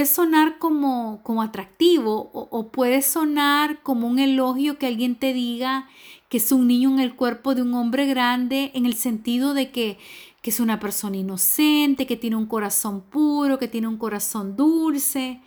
sonar 0.06 0.60
como, 0.60 1.22
como 1.24 1.42
atractivo 1.42 2.30
o, 2.34 2.48
o, 2.52 2.68
puede 2.70 3.02
sonar 3.02 3.82
como 3.84 4.08
un 4.08 4.20
elogio 4.20 4.78
que 4.78 4.88
alguien 4.88 5.16
te 5.16 5.34
diga 5.34 5.88
que 6.28 6.38
es 6.38 6.52
un 6.52 6.68
niño 6.68 6.90
en 6.92 7.00
el 7.00 7.16
cuerpo 7.16 7.56
de 7.56 7.62
un 7.62 7.74
hombre 7.74 8.06
grande 8.06 8.72
en 8.74 8.86
el 8.86 8.96
sentido 8.96 9.54
de 9.54 9.72
que, 9.72 9.98
que 10.42 10.50
es 10.50 10.60
una 10.60 10.80
persona 10.80 11.18
inocente, 11.18 12.06
que 12.06 12.18
tiene 12.18 12.36
un 12.36 12.48
corazón 12.48 13.02
puro, 13.02 13.60
que 13.60 13.70
tiene 13.70 13.88
un 13.88 13.98
corazón 13.98 14.58
dulce. 14.58 15.40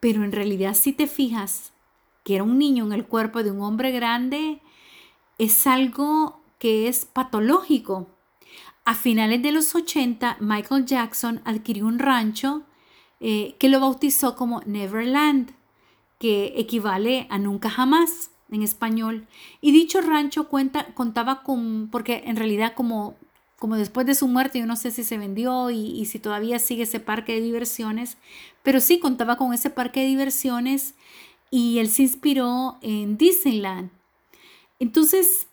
Pero 0.00 0.24
en 0.24 0.32
realidad 0.32 0.74
si 0.74 0.92
te 0.92 1.06
fijas 1.06 1.72
que 2.24 2.34
era 2.34 2.44
un 2.44 2.58
niño 2.58 2.84
en 2.84 2.92
el 2.92 3.06
cuerpo 3.06 3.42
de 3.42 3.50
un 3.50 3.60
hombre 3.62 3.92
grande, 3.92 4.60
es 5.38 5.66
algo 5.66 6.40
que 6.58 6.88
es 6.88 7.06
patológico. 7.06 8.08
A 8.84 8.94
finales 8.94 9.42
de 9.42 9.52
los 9.52 9.74
80, 9.74 10.38
Michael 10.40 10.84
Jackson 10.84 11.40
adquirió 11.44 11.86
un 11.86 11.98
rancho 11.98 12.62
eh, 13.20 13.56
que 13.58 13.68
lo 13.68 13.80
bautizó 13.80 14.36
como 14.36 14.62
Neverland, 14.66 15.52
que 16.18 16.54
equivale 16.56 17.26
a 17.30 17.38
nunca 17.38 17.70
jamás 17.70 18.30
en 18.50 18.62
español. 18.62 19.26
Y 19.60 19.72
dicho 19.72 20.00
rancho 20.00 20.48
cuenta, 20.48 20.92
contaba 20.94 21.42
con, 21.42 21.88
porque 21.90 22.22
en 22.26 22.36
realidad 22.36 22.74
como, 22.74 23.16
como 23.60 23.76
después 23.76 24.04
de 24.06 24.16
su 24.16 24.26
muerte, 24.26 24.58
yo 24.58 24.66
no 24.66 24.74
sé 24.74 24.90
si 24.90 25.04
se 25.04 25.18
vendió 25.18 25.70
y, 25.70 26.04
si 26.06 26.18
todavía 26.18 26.58
sigue 26.58 26.82
ese 26.82 26.98
parque 26.98 27.34
de 27.34 27.40
diversiones, 27.40 28.16
pero 28.64 28.80
sí 28.80 28.98
contaba 28.98 29.36
con 29.36 29.54
ese 29.54 29.70
parque 29.70 30.00
de 30.00 30.06
diversiones 30.06 30.94
y 31.52 31.78
él 31.78 31.88
se 31.88 32.02
inspiró 32.02 32.78
en 32.82 33.16
Disneyland 33.16 33.90
entonces, 34.80 35.46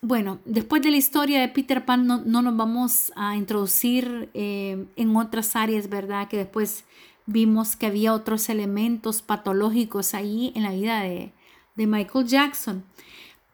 bueno, 0.00 0.40
después 0.46 0.82
de 0.82 0.90
la 0.90 0.96
historia 0.96 1.40
de 1.40 1.48
Peter 1.48 1.84
Pan 1.84 2.06
no, 2.06 2.18
nos 2.24 2.56
vamos 2.56 3.12
a 3.14 3.36
introducir 3.36 4.30
eh, 4.34 4.86
en 4.96 5.16
otras 5.16 5.54
áreas, 5.54 5.88
¿verdad? 5.88 6.26
Que 6.28 6.38
después 6.38 6.84
vimos 7.26 7.76
que 7.76 7.86
había 7.86 8.14
otros 8.14 8.48
elementos 8.48 9.20
patológicos 9.20 10.14
ahí 10.14 10.52
en 10.56 10.64
la 10.64 10.72
vida 10.72 11.02
de, 11.02 11.32
Michael 11.76 12.26
Jackson. 12.26 12.84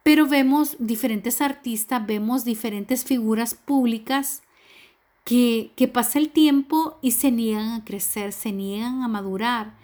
Pero 0.06 0.28
vemos 0.28 0.76
diferentes 0.78 1.40
artistas, 1.40 2.06
vemos 2.06 2.44
diferentes 2.44 3.04
figuras 3.04 3.56
públicas 3.56 4.44
que, 5.25 5.72
que 5.75 5.88
pasa 5.88 6.20
el 6.20 6.28
tiempo 6.28 6.96
y 7.02 7.10
se 7.10 7.32
niegan 7.32 7.72
a 7.72 7.84
crecer, 7.84 8.32
se 8.32 8.52
niegan 8.52 9.02
a 9.02 9.08
madurar. 9.08 9.75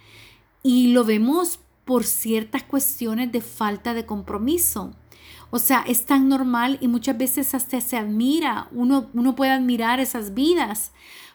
Y 0.63 0.93
lo 0.93 1.03
vemos 1.03 1.59
por 1.85 2.05
ciertas 2.05 2.63
cuestiones 2.63 3.33
de 3.33 3.41
falta 3.41 3.95
de 3.95 4.07
compromiso. 4.07 4.95
O 5.51 5.59
sea, 5.59 5.83
es 5.89 6.05
tan 6.05 6.29
normal 6.29 6.79
y 6.81 6.87
muchas 6.87 7.19
veces 7.19 7.53
hasta 7.53 7.81
se 7.81 7.97
admira, 7.97 8.69
uno, 8.71 9.11
uno 9.15 9.35
puede 9.35 9.51
admirar 9.51 9.99
esas 9.99 10.35
vidas, 10.35 10.93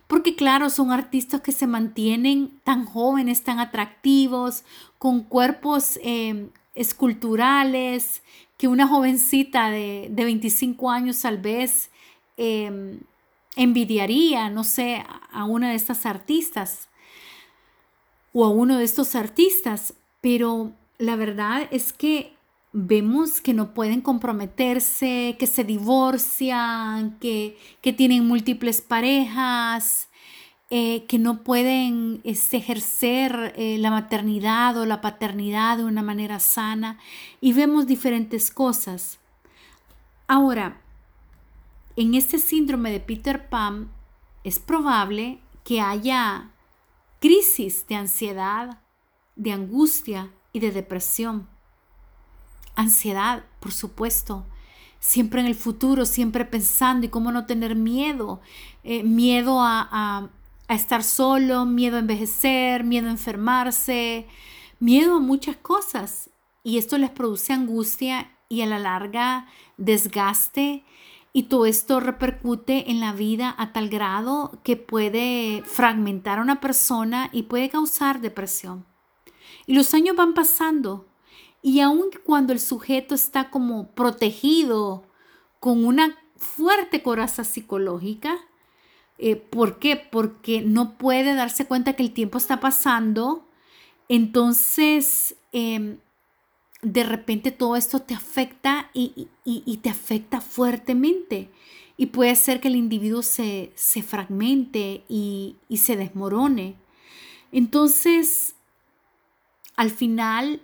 porque 0.07 0.37
claro, 0.37 0.69
son 0.69 0.93
artistas 0.93 1.41
que 1.41 1.51
se 1.51 1.67
mantienen 1.67 2.57
tan 2.63 2.85
jóvenes, 2.85 3.43
tan 3.43 3.59
atractivos, 3.59 4.63
con 4.97 5.23
cuerpos 5.23 5.99
eh, 6.01 6.47
esculturales, 6.73 8.21
que 8.57 8.67
una 8.67 8.87
jovencita 8.87 9.69
de, 9.69 10.09
25 10.11 10.89
años 10.89 11.21
tal 11.21 11.37
vez 11.37 11.89
em, 12.37 12.99
envidiaría, 13.55 14.49
no 14.49 14.63
sé, 14.63 15.03
a 15.31 15.45
una 15.45 15.69
de 15.69 15.75
estas 15.75 16.05
artistas 16.05 16.89
o 18.33 18.45
a 18.45 18.49
uno 18.49 18.77
de 18.77 18.83
estos 18.83 19.15
artistas, 19.15 19.93
pero 20.21 20.71
la 20.97 21.15
verdad 21.15 21.67
es 21.71 21.93
que 21.93 22.37
vemos 22.73 23.41
que 23.41 23.53
no 23.53 23.73
pueden 23.73 24.01
comprometerse, 24.01 25.35
que 25.39 25.47
se 25.47 25.63
divorcian, 25.63 27.17
que, 27.19 27.57
tienen 27.95 28.27
múltiples 28.27 28.81
parejas, 28.81 30.06
eh, 30.69 31.05
que 31.05 31.17
no 31.17 31.43
pueden 31.43 32.19
este, 32.25 32.57
ejercer 32.57 33.53
eh, 33.55 33.77
la 33.77 33.89
maternidad 33.89 34.75
o 34.77 34.85
la 34.85 34.99
paternidad 34.99 35.77
de 35.77 35.85
una 35.85 36.01
manera 36.01 36.41
sana 36.41 36.99
y 37.39 37.53
vemos 37.53 37.87
diferentes 37.87 38.51
cosas. 38.51 39.17
Ahora, 40.27 40.81
en 41.95 42.15
este 42.15 42.37
síndrome 42.37 42.91
de 42.91 42.99
Peter 42.99 43.47
Pan 43.47 43.89
es 44.43 44.59
probable 44.59 45.39
que 45.63 45.79
haya 45.79 46.51
crisis 47.21 47.87
de 47.87 47.95
ansiedad, 47.95 48.81
de 49.37 49.53
angustia 49.53 50.31
y 50.51 50.59
de 50.59 50.71
depresión. 50.71 51.47
Ansiedad, 52.75 53.45
por 53.61 53.71
supuesto, 53.71 54.45
siempre 54.99 55.39
en 55.39 55.47
el 55.47 55.55
futuro, 55.55 56.05
siempre 56.05 56.43
pensando 56.43 57.05
y 57.05 57.09
cómo 57.09 57.31
no 57.31 57.45
tener 57.45 57.75
miedo, 57.75 58.41
eh, 58.83 59.03
miedo 59.03 59.61
a, 59.61 59.87
a 59.89 60.29
estar 60.75 61.03
solo, 61.03 61.65
miedo 61.65 61.95
a 61.95 61.99
envejecer, 61.99 62.83
miedo 62.83 63.07
a 63.07 63.11
enfermarse, 63.11 64.27
miedo 64.79 65.15
a 65.15 65.19
muchas 65.19 65.57
cosas. 65.57 66.29
Y 66.63 66.77
esto 66.77 66.97
les 66.97 67.09
produce 67.09 67.53
angustia 67.53 68.31
y 68.49 68.61
a 68.61 68.65
la 68.65 68.79
larga 68.79 69.47
desgaste. 69.77 70.83
Y 71.33 71.43
todo 71.43 71.65
esto 71.65 71.99
repercute 71.99 72.89
en 72.89 72.99
la 72.99 73.13
vida 73.13 73.53
a 73.57 73.71
tal 73.71 73.89
grado 73.89 74.59
que 74.63 74.75
puede 74.75 75.61
fragmentar 75.65 76.39
a 76.39 76.41
una 76.41 76.59
persona 76.59 77.29
y 77.31 77.43
puede 77.43 77.69
causar 77.69 78.21
depresión. 78.21 78.85
Y 79.65 79.75
los 79.75 79.93
años 79.93 80.15
van 80.15 80.33
pasando. 80.33 81.07
Y 81.61 81.81
aun 81.81 82.09
cuando 82.23 82.53
el 82.53 82.59
sujeto 82.59 83.13
está 83.13 83.49
como 83.49 83.91
protegido 83.91 85.03
con 85.59 85.85
una 85.85 86.17
fuerte 86.37 87.03
coraza 87.03 87.43
psicológica, 87.43 88.37
eh, 89.19 89.35
¿Por 89.35 89.79
qué? 89.79 89.95
Porque 89.95 90.61
no 90.61 90.97
puede 90.97 91.33
darse 91.33 91.65
cuenta 91.65 91.93
que 91.93 92.03
el 92.03 92.13
tiempo 92.13 92.37
está 92.37 92.59
pasando. 92.59 93.47
Entonces, 94.09 95.35
em, 95.51 95.97
de 96.81 97.03
repente 97.03 97.51
todo 97.51 97.75
esto 97.75 98.01
te 98.01 98.13
afecta 98.13 98.91
y, 98.93 99.29
te 99.81 99.89
afecta 99.89 100.41
fuertemente. 100.41 101.49
Y 101.97 102.07
puede 102.07 102.35
ser 102.35 102.59
que 102.61 102.67
el 102.67 102.75
individuo 102.75 103.23
se, 103.23 103.73
fragmente 104.05 105.03
y 105.09 105.57
se 105.77 105.97
desmorone. 105.97 106.75
Entonces, 107.51 108.55
al 109.75 109.89
final, 109.89 110.61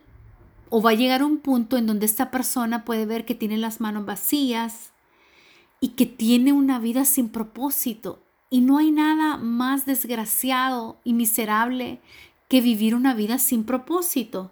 o 0.70 0.82
va 0.82 0.92
a 0.92 0.96
llegar 0.96 1.24
un 1.24 1.40
punto 1.40 1.78
en 1.78 1.88
donde 1.88 2.06
esta 2.06 2.30
persona 2.32 2.86
puede 2.86 3.06
ver 3.06 3.26
que 3.26 3.36
tiene 3.36 3.58
las 3.58 3.82
manos 3.82 4.06
vacías 4.06 4.92
y 5.80 5.90
que 5.90 6.06
tiene 6.06 6.54
una 6.54 6.80
vida 6.80 7.06
sin 7.06 7.30
propósito 7.30 8.23
y 8.54 8.62
no 8.62 8.78
hay 8.78 8.92
nada 8.92 9.38
más 9.38 9.88
desgraciado 9.88 11.00
y 11.04 11.14
miserable 11.14 12.00
que 12.48 12.62
vivir 12.62 12.94
una 12.94 13.16
vida 13.16 13.40
sin 13.40 13.64
propósito. 13.64 14.52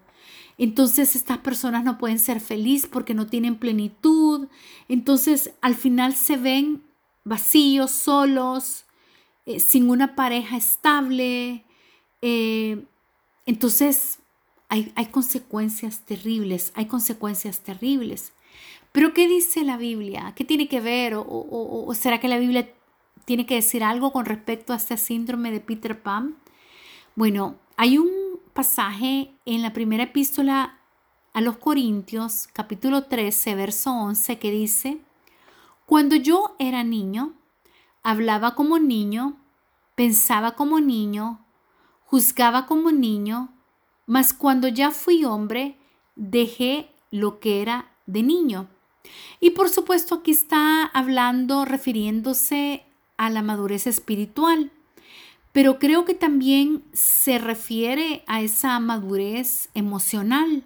Entonces 0.58 1.15
estas 1.15 1.38
personas 1.38 1.84
no 1.84 2.00
pueden 2.00 2.17
ser 2.17 2.39
felices 2.39 2.89
porque 2.91 3.13
no 3.13 3.27
tienen 3.27 3.58
plenitud. 3.58 4.48
Entonces 4.88 5.51
al 5.62 5.75
final 5.75 6.15
se 6.15 6.36
ven 6.36 6.81
vacíos, 7.25 7.91
solos, 7.91 8.86
eh, 9.46 9.60
sin 9.60 9.88
una 9.88 10.15
pareja 10.15 10.58
estable. 10.58 11.63
Eh, 12.24 12.84
entonces 13.46 14.17
hay, 14.67 14.91
hay, 14.96 15.05
consecuencias 15.12 16.00
terribles, 16.00 16.72
hay 16.74 16.88
consecuencias 16.88 17.60
terribles. 17.60 18.34
Pero 18.93 19.13
¿qué 19.13 19.27
dice 19.27 19.63
la 19.63 19.77
Biblia? 19.77 20.34
¿Qué 20.36 20.43
tiene 20.43 20.67
que 20.67 20.81
ver? 20.81 21.13
¿O, 21.13 21.24
o 21.24 21.93
será 21.93 22.20
que 22.20 22.27
la 22.27 22.39
Biblia 22.39 22.67
tiene 23.31 23.45
que 23.45 23.55
decir 23.55 23.81
algo 23.81 24.11
con 24.11 24.25
respecto 24.25 24.73
a 24.73 24.75
este 24.75 24.97
síndrome 24.97 25.51
de 25.51 25.61
Peter 25.61 26.01
Pan? 26.01 26.35
Bueno, 27.15 27.55
hay 27.77 27.97
un 27.97 28.09
pasaje 28.51 29.31
en 29.45 29.61
la 29.61 29.71
primera 29.71 30.03
epístola 30.03 30.77
a 31.31 31.39
los 31.39 31.55
Corintios, 31.55 32.50
capítulo 32.51 33.05
13, 33.05 33.55
verso 33.55 33.93
11, 33.93 34.38
que 34.38 34.51
dice, 34.51 34.97
Cuando 35.85 36.17
yo 36.17 36.57
era 36.59 36.83
niño, 36.83 37.31
hablaba 38.03 38.53
como 38.53 38.79
niño, 38.79 39.38
pensaba 39.95 40.56
como 40.56 40.82
niño, 40.82 41.39
juzgaba 42.03 42.65
como 42.65 42.91
niño, 42.91 43.53
mas 44.08 44.34
cuando 44.34 44.67
ya 44.67 44.91
fui 44.91 45.23
hombre, 45.23 45.77
dejé 46.17 46.91
lo 47.12 47.39
que 47.39 47.62
era 47.62 47.93
de 48.08 48.23
niño. 48.23 48.67
Y 49.39 49.51
por 49.51 49.69
supuesto 49.69 50.15
aquí 50.15 50.32
está 50.32 50.84
hablando, 50.84 51.63
refiriéndose 51.63 52.90
a 53.21 53.29
la 53.29 53.43
madurez 53.43 53.86
espiritual, 53.86 54.71
pero 55.51 55.77
creo 55.77 56.05
que 56.05 56.15
también 56.15 56.84
se 56.91 57.38
refiere 57.38 58.23
a 58.25 58.41
esa 58.41 58.79
madurez 58.79 59.69
emocional 59.75 60.63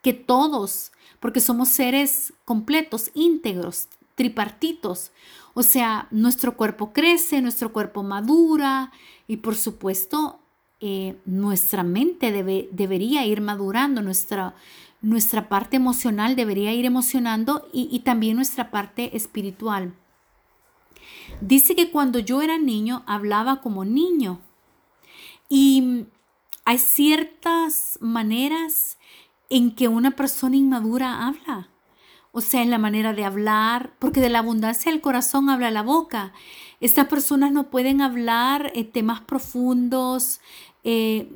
que 0.00 0.14
todos, 0.14 0.90
porque 1.20 1.40
somos 1.40 1.68
seres 1.68 2.32
completos, 2.46 3.10
íntegros, 3.12 3.88
tripartitos, 4.14 5.12
o 5.52 5.62
sea, 5.62 6.08
nuestro 6.10 6.56
cuerpo 6.56 6.94
crece, 6.94 7.42
nuestro 7.42 7.74
cuerpo 7.74 8.02
madura 8.02 8.90
y 9.26 9.36
por 9.38 9.54
supuesto 9.54 10.38
eh, 10.80 11.18
nuestra 11.26 11.82
mente 11.82 12.32
debe, 12.32 12.70
debería 12.72 13.26
ir 13.26 13.42
madurando, 13.42 14.00
nuestra, 14.00 14.54
nuestra 15.02 15.50
parte 15.50 15.76
emocional 15.76 16.36
debería 16.36 16.72
ir 16.72 16.86
emocionando 16.86 17.68
y 17.70 17.98
también 17.98 18.36
nuestra 18.36 18.70
parte 18.70 19.14
espiritual. 19.14 19.92
Dice 21.40 21.74
que 21.74 21.90
cuando 21.90 22.18
yo 22.18 22.42
era 22.42 22.58
niño 22.58 23.02
hablaba 23.06 23.60
como 23.60 23.84
niño. 23.84 24.40
Y 25.48 26.06
hay 26.64 26.78
ciertas 26.78 27.98
maneras 28.00 28.98
en 29.50 29.74
que 29.74 29.88
una 29.88 30.12
persona 30.12 30.56
inmadura 30.56 31.26
habla. 31.26 31.70
O 32.32 32.40
sea, 32.40 32.62
en 32.62 32.70
la 32.70 32.78
manera 32.78 33.14
de 33.14 33.24
hablar, 33.24 33.94
porque 33.98 34.20
de 34.20 34.28
la 34.28 34.40
abundancia 34.40 34.92
del 34.92 35.00
corazón 35.00 35.48
habla 35.48 35.70
la 35.70 35.82
boca. 35.82 36.32
Estas 36.80 37.08
personas 37.08 37.52
no 37.52 37.70
pueden 37.70 38.02
hablar 38.02 38.70
eh, 38.74 38.84
temas 38.84 39.20
profundos, 39.22 40.40
eh, 40.84 41.30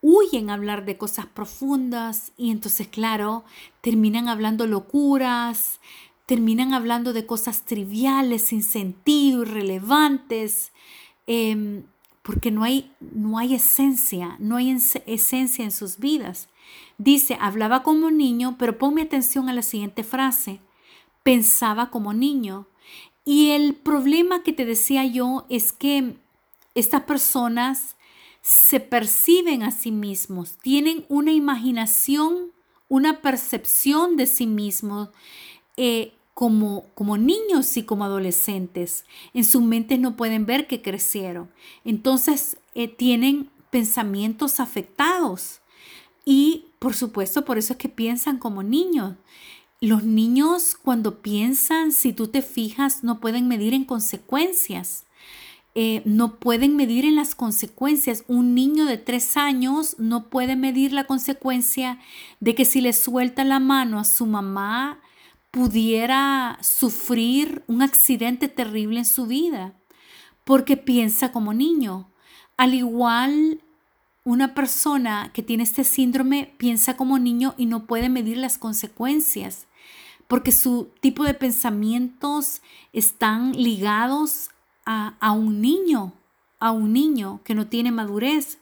huyen 0.00 0.50
a 0.50 0.54
hablar 0.54 0.84
de 0.84 0.96
cosas 0.96 1.26
profundas 1.26 2.32
y 2.36 2.50
entonces, 2.50 2.88
claro, 2.88 3.44
terminan 3.80 4.28
hablando 4.28 4.66
locuras, 4.66 5.80
terminan 6.28 6.74
hablando 6.74 7.14
de 7.14 7.24
cosas 7.24 7.62
triviales, 7.62 8.48
sin 8.48 8.62
sentido, 8.62 9.44
irrelevantes, 9.44 10.72
em, 11.26 11.84
porque 12.20 12.50
no 12.50 12.64
hay, 12.64 12.92
no 13.00 13.38
hay 13.38 13.54
esencia, 13.54 14.36
no 14.38 14.56
hay 14.56 14.76
esencia 15.06 15.64
en 15.64 15.70
sus 15.70 15.96
vidas. 15.96 16.50
Dice, 16.98 17.38
hablaba 17.40 17.82
como 17.82 18.10
niño, 18.10 18.56
pero 18.58 18.76
ponme 18.76 19.00
atención 19.00 19.48
a 19.48 19.54
la 19.54 19.62
siguiente 19.62 20.04
frase, 20.04 20.60
pensaba 21.22 21.88
como 21.88 22.12
niño. 22.12 22.66
Y 23.24 23.52
el 23.52 23.74
problema 23.74 24.42
que 24.42 24.52
te 24.52 24.66
decía 24.66 25.06
yo 25.06 25.46
es 25.48 25.72
que 25.72 26.18
estas 26.74 27.04
personas 27.04 27.96
se 28.42 28.80
perciben 28.80 29.62
a 29.62 29.70
sí 29.70 29.92
mismos, 29.92 30.58
tienen 30.58 31.06
una 31.08 31.32
imaginación, 31.32 32.52
una 32.86 33.22
percepción 33.22 34.18
de 34.18 34.26
sí 34.26 34.46
mismos 34.46 35.08
eh, 35.78 36.17
como, 36.38 36.84
como 36.94 37.18
niños 37.18 37.76
y 37.76 37.82
como 37.82 38.04
adolescentes. 38.04 39.04
En 39.34 39.44
sus 39.44 39.60
mentes 39.60 39.98
no 39.98 40.16
pueden 40.16 40.46
ver 40.46 40.68
que 40.68 40.82
crecieron. 40.82 41.50
Entonces 41.84 42.58
eh, 42.76 42.86
tienen 42.86 43.50
pensamientos 43.70 44.60
afectados. 44.60 45.62
Y 46.24 46.66
por 46.78 46.94
supuesto, 46.94 47.44
por 47.44 47.58
eso 47.58 47.72
es 47.72 47.78
que 47.80 47.88
piensan 47.88 48.38
como 48.38 48.62
niños. 48.62 49.16
Los 49.80 50.04
niños 50.04 50.76
cuando 50.80 51.22
piensan, 51.22 51.90
si 51.90 52.12
tú 52.12 52.28
te 52.28 52.40
fijas, 52.40 53.02
no 53.02 53.18
pueden 53.18 53.48
medir 53.48 53.74
en 53.74 53.84
consecuencias. 53.84 55.06
Eh, 55.74 56.02
no 56.04 56.36
pueden 56.36 56.76
medir 56.76 57.04
en 57.04 57.16
las 57.16 57.34
consecuencias. 57.34 58.22
Un 58.28 58.54
niño 58.54 58.84
de 58.84 58.96
tres 58.96 59.36
años 59.36 59.96
no 59.98 60.28
puede 60.28 60.54
medir 60.54 60.92
la 60.92 61.02
consecuencia 61.02 61.98
de 62.38 62.54
que 62.54 62.64
si 62.64 62.80
le 62.80 62.92
suelta 62.92 63.42
la 63.42 63.58
mano 63.58 63.98
a 63.98 64.04
su 64.04 64.24
mamá, 64.24 65.00
pudiera 65.58 66.56
sufrir 66.62 67.64
un 67.66 67.82
accidente 67.82 68.46
terrible 68.46 69.00
en 69.00 69.04
su 69.04 69.26
vida, 69.26 69.74
porque 70.44 70.76
piensa 70.76 71.32
como 71.32 71.52
niño. 71.52 72.08
Al 72.56 72.74
igual, 72.74 73.60
una 74.22 74.54
persona 74.54 75.32
que 75.34 75.42
tiene 75.42 75.64
este 75.64 75.82
síndrome 75.82 76.54
piensa 76.58 76.96
como 76.96 77.18
niño 77.18 77.56
y 77.56 77.66
no 77.66 77.86
puede 77.86 78.08
medir 78.08 78.36
las 78.36 78.56
consecuencias, 78.56 79.66
porque 80.28 80.52
su 80.52 80.90
tipo 81.00 81.24
de 81.24 81.34
pensamientos 81.34 82.62
están 82.92 83.50
ligados 83.50 84.50
a, 84.86 85.16
a 85.18 85.32
un 85.32 85.60
niño, 85.60 86.12
a 86.60 86.70
un 86.70 86.92
niño 86.92 87.40
que 87.42 87.56
no 87.56 87.66
tiene 87.66 87.90
madurez. 87.90 88.58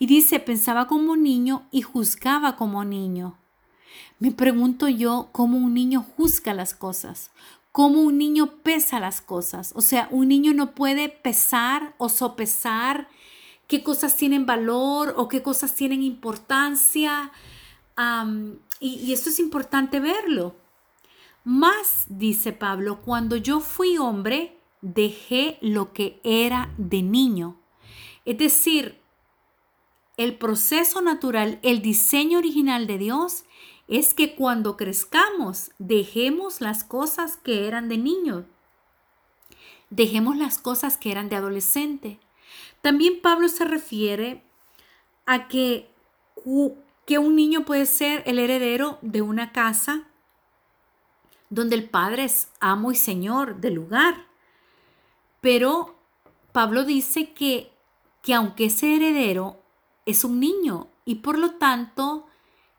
Y 0.00 0.06
dice, 0.06 0.40
pensaba 0.40 0.88
como 0.88 1.14
niño 1.14 1.68
y 1.70 1.82
juzgaba 1.82 2.56
como 2.56 2.84
niño. 2.84 3.38
Me 4.24 4.32
pregunto 4.32 4.88
yo 4.88 5.28
cómo 5.32 5.58
un 5.58 5.74
niño 5.74 6.02
juzga 6.16 6.54
las 6.54 6.72
cosas, 6.72 7.30
cómo 7.72 8.00
un 8.00 8.16
niño 8.16 8.62
pesa 8.62 8.98
las 8.98 9.20
cosas. 9.20 9.74
O 9.76 9.82
sea, 9.82 10.08
un 10.10 10.28
niño 10.28 10.54
no 10.54 10.74
puede 10.74 11.10
pesar 11.10 11.94
o 11.98 12.08
sopesar 12.08 13.06
qué 13.66 13.82
cosas 13.82 14.16
tienen 14.16 14.46
valor 14.46 15.12
o 15.18 15.28
qué 15.28 15.42
cosas 15.42 15.74
tienen 15.74 16.02
importancia. 16.02 17.32
y, 18.80 18.94
y 18.94 19.12
esto 19.12 19.28
es 19.28 19.38
importante 19.38 20.00
verlo. 20.00 20.56
Más, 21.44 22.06
dice 22.08 22.52
Pablo, 22.52 23.02
cuando 23.02 23.36
yo 23.36 23.60
fui 23.60 23.98
hombre, 23.98 24.58
dejé 24.80 25.58
lo 25.60 25.92
que 25.92 26.22
era 26.24 26.72
de 26.78 27.02
niño. 27.02 27.60
Es 28.24 28.38
decir, 28.38 29.02
el 30.16 30.38
proceso 30.38 31.02
natural, 31.02 31.58
el 31.62 31.82
diseño 31.82 32.38
original 32.38 32.86
de 32.86 32.96
Dios 32.96 33.44
es 33.88 34.14
que 34.14 34.34
cuando 34.34 34.76
crezcamos 34.76 35.70
dejemos 35.78 36.60
las 36.60 36.84
cosas 36.84 37.36
que 37.36 37.66
eran 37.66 37.88
de 37.88 37.98
niño, 37.98 38.46
dejemos 39.90 40.36
las 40.36 40.58
cosas 40.58 40.96
que 40.96 41.10
eran 41.10 41.28
de 41.28 41.36
adolescente. 41.36 42.18
También 42.80 43.20
Pablo 43.20 43.48
se 43.48 43.64
refiere 43.64 44.42
a 45.26 45.48
que, 45.48 45.90
que 47.06 47.18
un 47.18 47.36
niño 47.36 47.64
puede 47.64 47.86
ser 47.86 48.22
el 48.26 48.38
heredero 48.38 48.98
de 49.02 49.22
una 49.22 49.52
casa 49.52 50.04
donde 51.50 51.76
el 51.76 51.88
padre 51.88 52.24
es 52.24 52.48
amo 52.60 52.90
y 52.90 52.96
señor 52.96 53.56
del 53.60 53.74
lugar. 53.74 54.26
Pero 55.40 55.94
Pablo 56.52 56.84
dice 56.84 57.32
que, 57.32 57.70
que 58.22 58.34
aunque 58.34 58.66
ese 58.66 58.96
heredero 58.96 59.60
es 60.06 60.24
un 60.24 60.40
niño 60.40 60.88
y 61.04 61.16
por 61.16 61.38
lo 61.38 61.52
tanto 61.52 62.26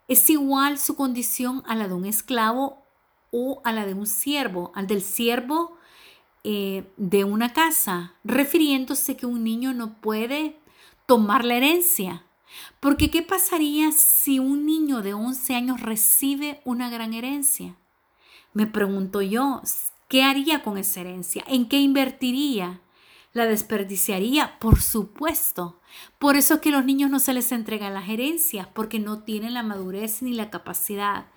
es 0.08 0.30
igual 0.30 0.78
su 0.78 0.96
condición 0.96 1.64
a 1.66 1.76
la 1.76 1.88
de 1.88 1.94
un 1.94 2.06
esclavo 2.06 2.86
o 3.32 3.62
a 3.64 3.72
la 3.72 3.86
de 3.86 3.94
un 3.94 4.08
siervo, 4.08 4.72
al 4.76 4.88
del 4.88 5.02
siervo 5.02 5.78
eh, 6.44 6.92
de 6.98 7.24
una 7.24 7.54
casa, 7.54 8.14
refiriéndose 8.24 9.18
que 9.18 9.26
un 9.26 9.44
niño 9.44 9.74
no 9.74 10.00
puede 10.00 10.58
tomar 11.06 11.44
la 11.44 11.56
herencia. 11.56 12.24
Porque 12.80 13.10
¿qué 13.10 13.22
pasaría 13.22 13.92
si 13.92 14.40
un 14.40 14.66
niño 14.66 15.02
de 15.02 15.14
11 15.14 15.56
años 15.56 15.82
recibe 15.82 16.62
una 16.64 16.90
gran 16.90 17.14
herencia? 17.14 17.76
Me 18.54 18.68
pregunto 18.68 19.22
yo, 19.22 19.62
¿qué 20.08 20.24
haría 20.24 20.64
con 20.64 20.78
esa 20.78 21.02
herencia? 21.02 21.44
¿En 21.48 21.68
qué 21.68 21.80
invertiría? 21.80 22.82
la 23.36 23.46
desperdiciaría, 23.46 24.58
por 24.60 24.82
supuesto. 24.82 25.82
Por 26.20 26.36
eso 26.36 26.56
es 26.56 26.60
que 26.62 26.72
los 26.72 26.86
niños 26.86 27.10
no 27.10 27.20
se 27.20 27.34
les 27.34 27.52
entregan 27.52 27.94
las 27.94 28.10
herencias, 28.10 28.68
porque 28.74 29.00
no 29.00 29.20
tienen 29.24 29.54
la 29.54 29.64
madurez 29.64 30.22
ni 30.22 30.34
la 30.34 30.50
capacidad. 30.50 31.28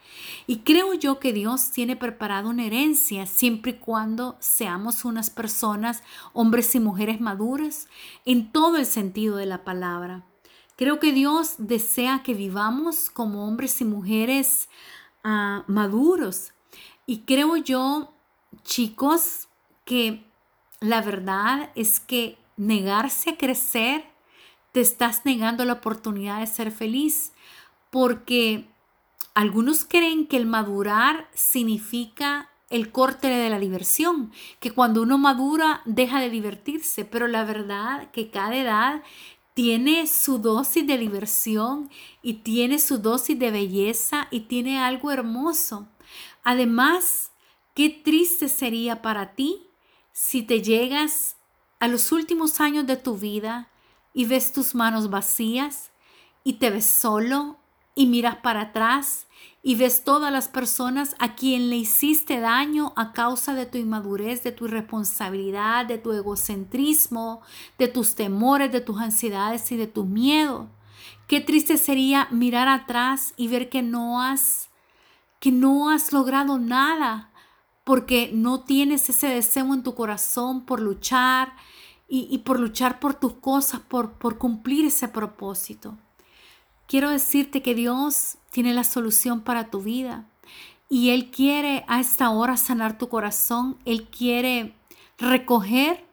Y 0.47 0.59
creo 0.59 0.95
yo 0.95 1.19
que 1.19 1.33
Dios 1.33 1.71
tiene 1.73 1.97
preparado 1.97 2.49
una 2.51 2.65
herencia 2.65 3.27
siempre 3.27 3.73
y 3.73 3.79
cuando 3.79 4.37
seamos 4.41 5.05
unas 5.05 5.31
personas, 5.31 6.03
hombres 6.33 6.75
y 6.75 6.81
mujeres 6.81 7.21
maduras, 7.21 7.89
en 8.25 8.53
todo 8.53 8.77
el 8.77 8.87
sentido 8.87 9.37
de 9.37 9.47
la 9.47 9.65
palabra. 9.65 10.25
Creo 10.77 11.01
que 11.01 11.13
Dios 11.13 11.57
desea 11.59 12.23
que 12.23 12.35
vivamos 12.35 13.11
como 13.11 13.47
hombres 13.47 13.81
y 13.81 13.85
mujeres 13.85 14.69
ah, 15.25 15.65
maduros. 15.67 16.53
Y 17.05 17.23
creo 17.23 17.57
yo, 17.57 18.15
chicos, 18.63 19.49
que 19.85 20.25
la 20.81 21.03
verdad 21.03 21.71
es 21.75 21.99
que 21.99 22.39
negarse 22.57 23.31
a 23.31 23.37
crecer, 23.37 24.05
te 24.73 24.81
estás 24.81 25.25
negando 25.25 25.65
la 25.65 25.75
oportunidad 25.75 26.41
de 26.41 26.47
ser 26.47 26.71
feliz, 26.71 27.33
porque 27.91 28.69
algunos 29.35 29.85
creen 29.85 30.27
que 30.27 30.37
el 30.37 30.47
madurar 30.47 31.29
significa 31.35 32.51
el 32.71 32.93
corte 32.93 33.29
de 33.29 33.49
la 33.49 33.59
diversión, 33.59 34.31
que 34.61 34.73
cuando 34.73 35.03
uno 35.03 35.17
madura 35.17 35.81
deja 35.87 36.21
de 36.21 36.29
divertirse, 36.29 37.05
pero 37.05 37.27
la 37.29 37.45
verdad 37.45 38.11
que 38.11 38.31
cada 38.31 38.57
edad 38.57 39.03
tiene 39.55 40.07
su 40.07 40.39
dosis 40.39 40.87
de 40.87 40.99
diversión 40.99 41.91
y 42.23 42.35
tiene 42.35 42.79
su 42.79 42.99
dosis 42.99 43.39
de 43.39 43.51
belleza 43.51 44.29
y 44.31 44.41
tiene 44.41 44.79
algo 44.79 45.11
hermoso. 45.11 45.89
Además, 46.45 47.33
qué 47.75 47.91
triste 47.91 48.49
sería 48.49 49.03
para 49.03 49.35
ti 49.35 49.67
si 50.13 50.43
te 50.43 50.63
llegas 50.63 51.37
a 51.81 51.89
los 51.89 52.13
últimos 52.13 52.61
años 52.61 52.87
de 52.87 52.97
tu 52.97 53.17
vida 53.17 53.69
y 54.19 54.25
ves 54.25 54.53
tus 54.53 54.75
manos 54.75 55.11
vacías 55.11 55.93
y 56.43 56.55
te 56.55 56.71
ves 56.71 56.87
solo 56.87 57.57
y 57.95 58.07
miras 58.07 58.35
para 58.39 58.63
atrás 58.63 59.29
y 59.63 59.77
ves 59.77 60.03
todas 60.03 60.33
las 60.33 60.49
personas 60.49 61.15
a 61.21 61.37
quien 61.37 61.71
le 61.71 61.77
hiciste 61.77 62.41
daño 62.41 62.93
a 62.97 63.13
causa 63.13 63.55
de 63.55 63.65
tu 63.65 63.79
inmadurez, 63.79 64.43
de 64.43 64.51
tu 64.51 64.65
irresponsabilidad, 64.65 65.87
de 65.87 65.99
tu 65.99 66.13
egocentrismo, 66.13 67.43
de 67.79 67.87
tus 67.87 68.17
temores, 68.17 68.73
de 68.73 68.81
tus 68.81 68.99
ansiedades 68.99 69.71
y 69.71 69.77
de 69.77 69.87
tu 69.87 70.05
miedo. 70.05 70.69
Qué 71.29 71.41
triste 71.41 71.77
sería 71.77 72.27
mirar 72.33 72.67
atrás 72.67 73.35
y 73.37 73.47
ver 73.47 73.69
que 73.69 73.83
no 73.83 74.21
has 74.21 74.69
que 75.39 75.53
no 75.53 75.91
has 75.91 76.13
logrado 76.13 76.59
nada 76.59 77.31
porque 77.85 78.33
no 78.35 78.65
tienes 78.65 79.09
ese 79.11 79.29
deseo 79.29 79.73
en 79.75 79.85
tu 79.85 79.95
corazón 79.95 80.67
por 80.67 80.81
luchar 80.81 81.53
y, 82.09 82.39
por 82.39 82.59
luchar 82.59 83.01
por 83.01 83.15
tus 83.15 83.35
cosas, 83.35 83.81
por, 83.81 84.13
por 84.13 84.39
cumplir 84.39 84.87
ese 84.87 85.09
propósito. 85.09 85.97
Quiero 86.87 87.11
decirte 87.11 87.61
que 87.61 87.75
Dios 87.75 88.39
tiene 88.51 88.73
la 88.73 88.85
solución 88.85 89.43
para 89.43 89.69
tu 89.69 89.83
vida 89.83 90.25
y 90.89 91.11
Él 91.11 91.31
quiere 91.31 91.85
a 91.87 92.01
esta 92.01 92.31
hora 92.31 92.57
sanar 92.57 92.97
tu 92.97 93.11
corazón. 93.11 93.77
Él 93.85 94.09
quiere 94.09 94.75
recoger 95.19 96.09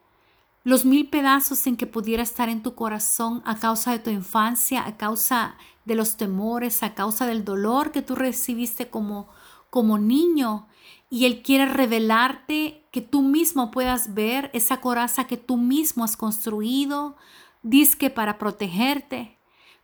los 0.65 0.83
mil 0.83 1.07
pedazos 1.07 1.65
en 1.67 1.77
que 1.77 1.87
pudiera 1.87 2.23
estar 2.23 2.49
en 2.49 2.61
tu 2.61 2.75
corazón 2.75 3.41
a 3.45 3.57
causa 3.57 3.91
de 3.91 3.99
tu 3.99 4.09
infancia, 4.09 4.85
a 4.85 4.97
causa 4.97 5.55
de 5.85 5.95
los 5.95 6.17
temores, 6.17 6.83
a 6.83 6.93
causa 6.93 7.25
del 7.25 7.45
dolor 7.45 7.91
que 7.91 8.01
tú 8.01 8.15
recibiste 8.15 8.89
como, 8.89 9.29
como 9.75 9.97
niño 9.97 10.69
y 11.09 11.25
Él 11.25 11.41
quiere 11.43 11.65
revelarte 11.65 12.87
que 12.93 13.01
tú 13.01 13.21
mismo 13.21 13.71
puedas 13.71 14.13
ver 14.13 14.49
esa 14.53 14.79
coraza 14.79 15.27
que 15.27 15.35
tú 15.35 15.57
mismo 15.57 16.05
has 16.05 16.15
construido, 16.15 17.17
disque 17.61 18.09
para 18.09 18.37
protegerte, 18.37 19.37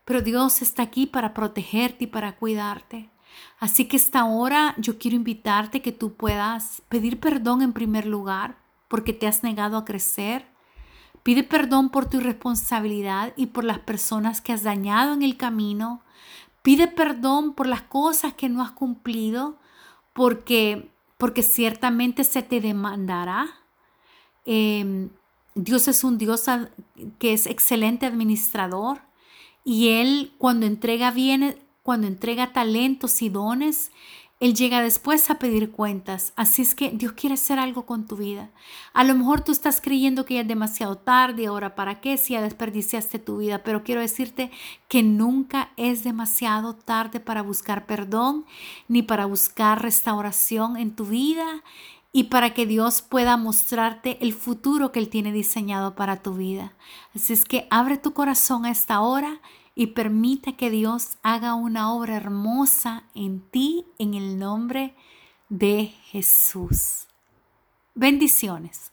pero 0.06 0.21
Dios 0.21 0.62
está 0.62 0.84
aquí 0.84 1.08
para 1.08 1.34
protegerte 1.34 2.06
y 2.06 2.08
para 2.08 2.38
cuidarte. 2.38 3.10
Así 3.60 3.89
que 3.89 3.97
esta 3.97 4.23
hora 4.23 4.75
yo 4.77 4.97
quiero 4.97 5.17
invitarte 5.17 5.82
que 5.82 5.91
tú 5.91 6.13
puedas 6.13 6.84
pedir 6.88 7.19
perdón 7.19 7.62
en 7.62 7.73
primer 7.73 8.06
lugar 8.06 8.60
porque 8.88 9.12
te 9.12 9.27
has 9.27 9.43
negado 9.43 9.75
a 9.75 9.84
crecer. 9.84 10.45
Pide 11.21 11.43
perdón 11.43 11.89
por 11.89 12.06
tu 12.06 12.21
irresponsabilidad 12.21 13.34
y 13.36 13.47
por 13.47 13.65
las 13.65 13.80
personas 13.80 14.39
que 14.39 14.54
has 14.54 14.63
dañado 14.63 15.12
en 15.12 15.21
el 15.21 15.36
camino. 15.36 16.01
Pide 16.62 16.88
perdón 16.88 17.56
por 17.56 17.67
las 17.67 17.82
cosas 17.82 18.34
que 18.36 18.47
no 18.47 18.63
has 18.63 18.71
cumplido 18.71 19.60
porque 20.13 20.91
porque 21.21 21.43
ciertamente 21.43 22.24
se 22.24 22.41
te 22.41 22.60
demandará. 22.60 23.47
Em, 24.43 25.10
Dios 25.54 25.88
es 25.88 26.04
un 26.04 26.17
Dios 26.17 26.45
que 27.19 27.34
es 27.34 27.45
excelente 27.45 28.08
administrador 28.08 29.02
y 29.63 29.89
Él 29.89 30.34
cuando 30.39 30.65
entrega 30.65 31.12
bienes, 31.12 31.58
cuando 31.84 32.08
entrega 32.08 32.54
talentos 32.54 33.21
y 33.21 33.30
dones, 33.30 33.91
él 34.41 34.56
llega 34.56 34.82
después 34.82 35.30
a 35.30 35.36
pedir 35.36 35.69
cuentas. 35.69 36.34
Así 36.36 36.63
es 36.63 36.73
que 36.73 36.89
Dios 36.89 37.13
quiere 37.13 37.36
hacer 37.36 37.60
algo 37.60 37.86
con 37.86 38.08
tu 38.08 38.15
vida. 38.15 38.49
A 38.91 39.04
lo 39.04 39.13
mejor 39.13 39.41
tú 39.41 39.51
estás 39.51 39.82
creyendo 39.82 40.25
que 40.25 40.34
ya 40.34 40.41
es 40.41 40.47
demasiado 40.47 40.97
tarde, 40.97 41.45
ahora 41.45 41.75
para 41.75 42.01
qué 42.01 42.17
si 42.17 42.34
ya 42.34 42.41
desperdiciaste 42.41 43.19
tu 43.19 43.38
vida, 43.38 43.63
pero 43.63 43.84
quiero 43.84 44.01
decirte 44.01 44.49
que 44.88 45.04
nunca 45.04 45.69
es 45.77 46.04
demasiado 46.04 46.73
tarde 46.73 47.19
para 47.19 47.43
buscar 47.43 47.86
perdón 47.86 48.45
ni 48.88 49.04
para 49.04 49.27
buscar 49.27 49.80
restauración 49.80 50.75
en 50.75 50.95
tu 50.95 51.06
vida 51.06 51.45
y 52.12 52.23
para 52.23 52.56
que 52.56 52.65
Dios 52.65 53.04
pueda 53.04 53.38
mostrarte 53.38 54.17
el 54.21 54.34
futuro 54.34 54.91
que 54.91 54.97
Él 54.97 55.10
tiene 55.10 55.32
diseñado 55.32 55.93
para 55.93 56.23
tu 56.23 56.34
vida. 56.34 56.73
Así 57.15 57.32
es 57.32 57.45
que 57.45 57.67
abre 57.69 57.97
tu 57.97 58.13
corazón 58.13 58.65
a 58.65 58.71
esta 58.71 59.01
hora 59.01 59.39
y 59.82 59.88
permite 59.88 60.56
que 60.56 60.70
Dios 60.70 61.17
haga 61.24 61.56
una 61.56 61.91
obra 61.91 62.15
hermosa 62.15 63.06
en 63.15 63.41
ti 63.50 63.84
en 63.98 64.13
el 64.13 64.38
nombre 64.38 64.94
de 65.50 65.86
Jesús. 66.04 67.08
Bendiciones. 67.96 68.90